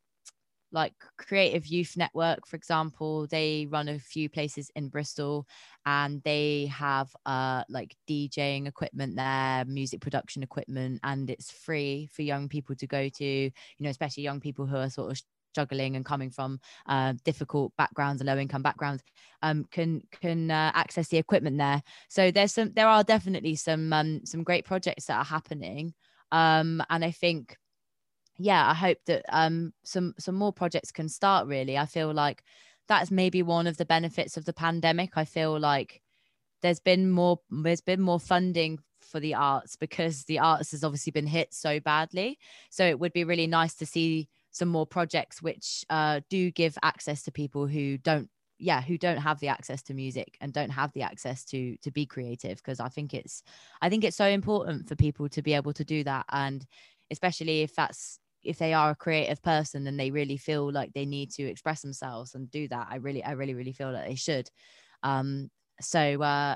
like 0.72 0.94
creative 1.18 1.68
youth 1.68 1.96
network 1.98 2.48
for 2.48 2.56
example 2.56 3.28
they 3.28 3.68
run 3.70 3.88
a 3.88 4.00
few 4.00 4.30
places 4.30 4.72
in 4.76 4.90
bristol 4.90 5.46
and 5.86 6.22
they 6.24 6.66
have 6.68 7.10
uh 7.26 7.64
like 7.70 7.96
djing 8.10 8.68
equipment 8.68 9.16
there 9.16 9.66
music 9.66 10.02
production 10.02 10.44
equipment 10.44 11.00
and 11.04 11.30
it's 11.30 11.52
free 11.52 12.10
for 12.12 12.22
young 12.22 12.48
people 12.48 12.76
to 12.76 12.88
go 12.88 13.10
to 13.10 13.26
you 13.26 13.52
know 13.80 13.90
especially 13.90 14.24
young 14.24 14.40
people 14.40 14.66
who 14.66 14.78
are 14.78 14.90
sort 14.90 15.12
of 15.12 15.22
struggling 15.54 15.98
and 15.98 16.06
coming 16.06 16.32
from 16.32 16.58
uh, 16.86 17.14
difficult 17.26 17.74
backgrounds 17.78 18.22
and 18.22 18.28
low 18.30 18.38
income 18.38 18.62
backgrounds 18.62 19.04
um, 19.42 19.66
can 19.70 20.02
can 20.22 20.50
uh, 20.50 20.72
access 20.74 21.10
the 21.10 21.18
equipment 21.18 21.58
there. 21.58 21.84
So 22.08 22.32
there's 22.32 22.54
some 22.54 22.72
there 22.74 22.88
are 22.88 23.04
definitely 23.04 23.58
some 23.58 23.92
um, 23.92 24.22
some 24.26 24.44
great 24.44 24.64
projects 24.64 25.08
that 25.08 25.18
are 25.18 25.26
happening 25.26 25.94
um, 26.32 26.82
and 26.90 27.04
i 27.04 27.12
think 27.12 27.58
yeah, 28.38 28.70
I 28.70 28.74
hope 28.74 28.98
that 29.06 29.24
um, 29.30 29.74
some 29.84 30.14
some 30.18 30.36
more 30.36 30.54
projects 30.54 30.92
can 30.92 31.10
start. 31.10 31.48
Really, 31.48 31.78
I 31.78 31.86
feel 31.86 32.14
like 32.14 32.44
that's 32.88 33.12
maybe 33.12 33.44
one 33.44 33.68
of 33.68 33.78
the 33.78 33.86
benefits 33.86 34.38
of 34.38 34.46
the 34.46 34.54
pandemic. 34.54 35.12
I 35.16 35.26
feel 35.26 35.60
like 35.60 36.02
there's 36.62 36.80
been 36.80 37.10
more 37.10 37.40
there's 37.50 37.82
been 37.82 38.02
more 38.02 38.20
funding 38.20 38.80
for 39.00 39.20
the 39.20 39.36
arts 39.36 39.76
because 39.76 40.24
the 40.26 40.40
arts 40.40 40.72
has 40.72 40.84
obviously 40.84 41.12
been 41.12 41.28
hit 41.28 41.54
so 41.54 41.80
badly. 41.80 42.40
So 42.70 42.86
it 42.86 43.00
would 43.00 43.14
be 43.14 43.24
really 43.24 43.48
nice 43.48 43.76
to 43.76 43.86
see 43.86 44.30
some 44.52 44.70
more 44.70 44.86
projects 44.86 45.42
which 45.42 45.86
uh, 45.90 46.22
do 46.30 46.52
give 46.52 46.78
access 46.84 47.24
to 47.24 47.32
people 47.32 47.68
who 47.68 47.98
don't 47.98 48.30
yeah 48.60 48.82
who 48.82 48.98
don't 48.98 49.18
have 49.18 49.40
the 49.40 49.48
access 49.48 49.82
to 49.82 49.94
music 49.94 50.38
and 50.40 50.54
don't 50.54 50.70
have 50.70 50.94
the 50.94 51.02
access 51.02 51.44
to 51.44 51.76
to 51.78 51.90
be 51.90 52.06
creative 52.06 52.58
because 52.58 52.80
i 52.80 52.88
think 52.88 53.12
it's 53.12 53.42
i 53.82 53.90
think 53.90 54.04
it's 54.04 54.16
so 54.16 54.28
important 54.28 54.88
for 54.88 54.96
people 54.96 55.28
to 55.28 55.42
be 55.42 55.54
able 55.54 55.74
to 55.74 55.84
do 55.84 56.04
that 56.04 56.26
and 56.30 56.68
especially 57.12 57.62
if 57.62 57.76
that's 57.76 58.20
if 58.44 58.58
they 58.58 58.74
are 58.74 58.92
a 58.92 58.96
creative 58.96 59.42
person 59.44 59.86
and 59.86 60.00
they 60.00 60.10
really 60.10 60.38
feel 60.38 60.72
like 60.72 60.94
they 60.94 61.06
need 61.06 61.30
to 61.32 61.44
express 61.44 61.82
themselves 61.82 62.34
and 62.34 62.50
do 62.50 62.68
that 62.68 62.88
i 62.90 62.96
really 62.96 63.24
i 63.24 63.32
really 63.34 63.54
really 63.54 63.74
feel 63.74 63.92
that 63.92 64.08
they 64.08 64.16
should. 64.16 64.50
Um 65.04 65.50
so 65.80 66.22
uh 66.22 66.56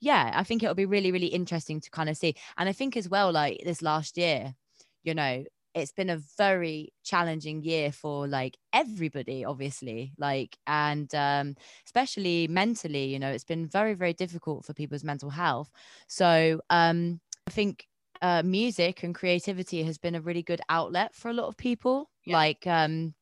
yeah 0.00 0.32
i 0.34 0.42
think 0.44 0.62
it'll 0.62 0.74
be 0.74 0.86
really 0.86 1.12
really 1.12 1.26
interesting 1.28 1.80
to 1.80 1.90
kind 1.90 2.08
of 2.08 2.16
see. 2.16 2.34
And 2.56 2.68
i 2.68 2.72
think 2.72 2.96
as 2.96 3.08
well 3.08 3.32
like 3.32 3.60
this 3.64 3.82
last 3.82 4.16
year 4.16 4.54
you 5.02 5.14
know 5.14 5.44
it's 5.74 5.92
been 5.92 6.10
a 6.10 6.20
very 6.38 6.92
challenging 7.02 7.62
year 7.62 7.90
for 7.90 8.28
like 8.28 8.56
everybody 8.72 9.44
obviously 9.44 10.12
like 10.18 10.56
and 10.68 11.12
um 11.14 11.56
especially 11.84 12.46
mentally 12.48 13.06
you 13.06 13.18
know 13.18 13.30
it's 13.30 13.44
been 13.44 13.66
very 13.66 13.94
very 13.94 14.12
difficult 14.12 14.64
for 14.64 14.72
people's 14.72 15.04
mental 15.04 15.30
health. 15.30 15.70
So 16.08 16.60
um 16.70 17.20
i 17.46 17.50
think 17.50 17.86
uh, 18.22 18.42
music 18.42 19.02
and 19.02 19.14
creativity 19.14 19.82
has 19.82 19.98
been 19.98 20.14
a 20.14 20.20
really 20.20 20.42
good 20.42 20.60
outlet 20.68 21.14
for 21.14 21.28
a 21.28 21.34
lot 21.34 21.46
of 21.46 21.56
people. 21.56 22.10
Yeah. 22.24 22.36
Like, 22.36 22.66
um, 22.66 23.14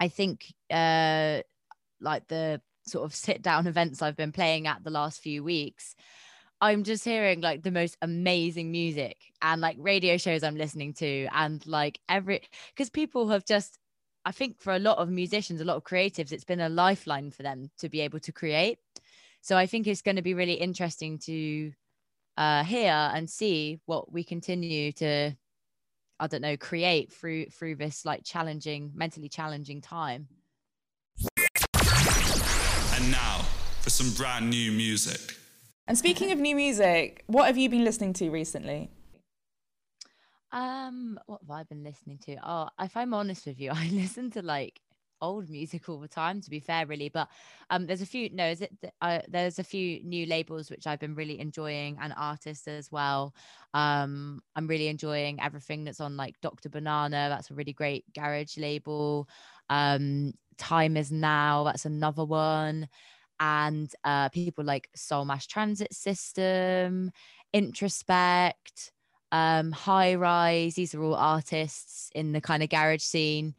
I 0.00 0.08
think, 0.08 0.52
uh, 0.70 1.42
like 2.00 2.26
the 2.28 2.60
sort 2.84 3.04
of 3.04 3.14
sit 3.14 3.42
down 3.42 3.66
events 3.68 4.02
I've 4.02 4.16
been 4.16 4.32
playing 4.32 4.66
at 4.66 4.84
the 4.84 4.90
last 4.90 5.20
few 5.20 5.44
weeks, 5.44 5.94
I'm 6.60 6.84
just 6.84 7.04
hearing 7.04 7.40
like 7.40 7.62
the 7.62 7.72
most 7.72 7.96
amazing 8.02 8.70
music 8.70 9.16
and 9.42 9.60
like 9.60 9.76
radio 9.80 10.16
shows 10.16 10.44
I'm 10.44 10.56
listening 10.56 10.94
to, 10.94 11.26
and 11.34 11.64
like 11.66 11.98
every 12.08 12.42
because 12.72 12.88
people 12.88 13.28
have 13.30 13.44
just 13.44 13.78
I 14.24 14.30
think 14.30 14.60
for 14.60 14.72
a 14.72 14.78
lot 14.78 14.98
of 14.98 15.10
musicians, 15.10 15.60
a 15.60 15.64
lot 15.64 15.76
of 15.76 15.82
creatives, 15.82 16.30
it's 16.30 16.44
been 16.44 16.60
a 16.60 16.68
lifeline 16.68 17.32
for 17.32 17.42
them 17.42 17.70
to 17.78 17.88
be 17.88 18.00
able 18.00 18.20
to 18.20 18.32
create. 18.32 18.78
So 19.40 19.56
I 19.56 19.66
think 19.66 19.88
it's 19.88 20.02
going 20.02 20.16
to 20.16 20.22
be 20.22 20.34
really 20.34 20.52
interesting 20.52 21.18
to 21.20 21.72
uh, 22.36 22.64
hear 22.64 22.92
and 22.92 23.28
see 23.28 23.80
what 23.86 24.12
we 24.12 24.24
continue 24.24 24.92
to 24.92 25.32
i 26.20 26.26
don't 26.26 26.40
know 26.40 26.56
create 26.56 27.12
through 27.12 27.46
through 27.46 27.74
this 27.74 28.04
like 28.04 28.22
challenging 28.24 28.90
mentally 28.94 29.28
challenging 29.28 29.80
time. 29.80 30.28
And 32.94 33.10
now 33.10 33.40
for 33.80 33.90
some 33.90 34.12
brand 34.14 34.48
new 34.48 34.70
music. 34.70 35.36
And 35.88 35.98
speaking 35.98 36.30
of 36.32 36.38
new 36.38 36.54
music 36.54 37.24
what 37.26 37.46
have 37.46 37.58
you 37.58 37.68
been 37.68 37.84
listening 37.84 38.12
to 38.14 38.30
recently? 38.30 38.90
Um 40.52 41.18
what 41.26 41.40
have 41.42 41.50
i 41.50 41.62
been 41.64 41.82
listening 41.82 42.18
to? 42.26 42.36
Oh 42.44 42.68
if 42.80 42.96
i'm 42.96 43.14
honest 43.14 43.46
with 43.46 43.60
you 43.60 43.70
i 43.74 43.88
listen 43.92 44.30
to 44.30 44.42
like 44.42 44.80
old 45.22 45.48
music 45.48 45.88
all 45.88 46.00
the 46.00 46.08
time 46.08 46.40
to 46.40 46.50
be 46.50 46.60
fair 46.60 46.86
really 46.86 47.08
but 47.08 47.28
um 47.70 47.86
there's 47.86 48.02
a 48.02 48.06
few 48.06 48.28
no 48.34 48.46
is 48.48 48.60
it 48.60 48.72
uh, 49.00 49.20
there's 49.28 49.58
a 49.58 49.64
few 49.64 50.02
new 50.04 50.26
labels 50.26 50.70
which 50.70 50.86
i've 50.86 50.98
been 51.00 51.14
really 51.14 51.40
enjoying 51.40 51.96
and 52.00 52.12
artists 52.16 52.68
as 52.68 52.90
well. 52.92 53.34
Um 53.74 54.42
i'm 54.56 54.66
really 54.66 54.88
enjoying 54.88 55.40
everything 55.40 55.84
that's 55.84 56.00
on 56.00 56.16
like 56.16 56.40
dr 56.42 56.68
banana 56.68 57.28
that's 57.30 57.50
a 57.50 57.54
really 57.54 57.72
great 57.72 58.04
garage 58.14 58.58
label. 58.58 59.28
Um 59.70 60.32
time 60.58 60.96
is 60.96 61.10
now 61.12 61.64
that's 61.64 61.86
another 61.86 62.24
one. 62.24 62.88
And 63.40 63.92
uh 64.04 64.28
people 64.30 64.64
like 64.64 64.88
soul 64.94 65.24
mass 65.24 65.46
transit 65.46 65.92
system 65.94 67.10
Introspekt 67.54 68.90
um 69.32 69.72
high 69.72 70.14
rise 70.14 70.74
these 70.74 70.94
are 70.94 71.02
all 71.02 71.14
artists 71.14 72.10
in 72.14 72.32
the 72.32 72.40
kind 72.40 72.62
of 72.62 72.68
garage 72.68 73.02
scene 73.02 73.54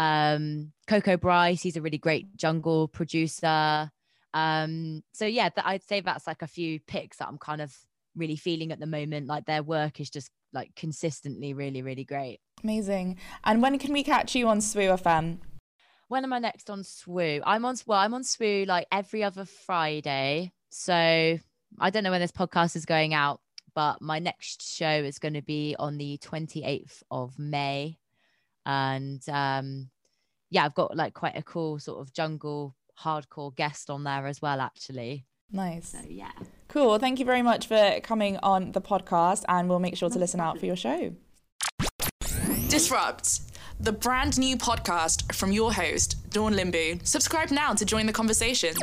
um, 0.00 0.72
Coco 0.86 1.18
Bryce, 1.18 1.62
he's 1.62 1.76
a 1.76 1.82
really 1.82 1.98
great 1.98 2.34
jungle 2.34 2.88
producer. 2.88 3.90
Um, 4.32 5.02
so 5.12 5.26
yeah, 5.26 5.50
th- 5.50 5.66
I'd 5.66 5.82
say 5.82 6.00
that's 6.00 6.26
like 6.26 6.40
a 6.40 6.46
few 6.46 6.80
picks 6.80 7.18
that 7.18 7.28
I'm 7.28 7.36
kind 7.36 7.60
of 7.60 7.76
really 8.16 8.36
feeling 8.36 8.72
at 8.72 8.80
the 8.80 8.86
moment. 8.86 9.26
Like 9.26 9.44
their 9.44 9.62
work 9.62 10.00
is 10.00 10.08
just 10.08 10.30
like 10.54 10.74
consistently 10.74 11.52
really, 11.52 11.82
really 11.82 12.04
great. 12.04 12.40
Amazing. 12.64 13.18
And 13.44 13.60
when 13.60 13.78
can 13.78 13.92
we 13.92 14.02
catch 14.02 14.34
you 14.34 14.48
on 14.48 14.60
SWU 14.60 15.02
FM? 15.02 15.38
When 16.08 16.24
am 16.24 16.32
I 16.32 16.38
next 16.38 16.70
on 16.70 16.80
SWU? 16.80 17.42
I'm 17.44 17.66
on 17.66 17.76
well, 17.86 17.98
I'm 17.98 18.14
on 18.14 18.22
SWU 18.22 18.66
like 18.66 18.86
every 18.90 19.22
other 19.22 19.44
Friday. 19.44 20.52
So 20.70 20.94
I 21.78 21.90
don't 21.90 22.04
know 22.04 22.10
when 22.10 22.22
this 22.22 22.32
podcast 22.32 22.74
is 22.74 22.86
going 22.86 23.12
out, 23.12 23.42
but 23.74 24.00
my 24.00 24.18
next 24.18 24.66
show 24.66 24.88
is 24.88 25.18
going 25.18 25.34
to 25.34 25.42
be 25.42 25.76
on 25.78 25.98
the 25.98 26.16
28th 26.22 27.02
of 27.10 27.38
May 27.38 27.98
and 28.66 29.26
um, 29.28 29.90
yeah, 30.50 30.64
I've 30.64 30.74
got 30.74 30.96
like 30.96 31.14
quite 31.14 31.36
a 31.36 31.42
cool 31.42 31.78
sort 31.78 32.00
of 32.00 32.12
jungle 32.12 32.74
hardcore 32.98 33.54
guest 33.54 33.90
on 33.90 34.04
there 34.04 34.26
as 34.26 34.42
well, 34.42 34.60
actually. 34.60 35.26
Nice. 35.52 35.88
So, 35.88 35.98
yeah. 36.08 36.30
Cool. 36.68 36.98
Thank 36.98 37.18
you 37.18 37.24
very 37.24 37.42
much 37.42 37.66
for 37.66 38.00
coming 38.02 38.36
on 38.42 38.72
the 38.72 38.80
podcast, 38.80 39.44
and 39.48 39.68
we'll 39.68 39.80
make 39.80 39.96
sure 39.96 40.10
to 40.10 40.18
listen 40.18 40.40
out 40.40 40.58
for 40.58 40.66
your 40.66 40.76
show. 40.76 41.12
Disrupt, 42.68 43.40
the 43.80 43.92
brand 43.92 44.38
new 44.38 44.56
podcast 44.56 45.34
from 45.34 45.50
your 45.50 45.72
host, 45.72 46.30
Dawn 46.30 46.54
Limbu. 46.54 47.04
Subscribe 47.04 47.50
now 47.50 47.72
to 47.74 47.84
join 47.84 48.06
the 48.06 48.12
conversation. 48.12 48.74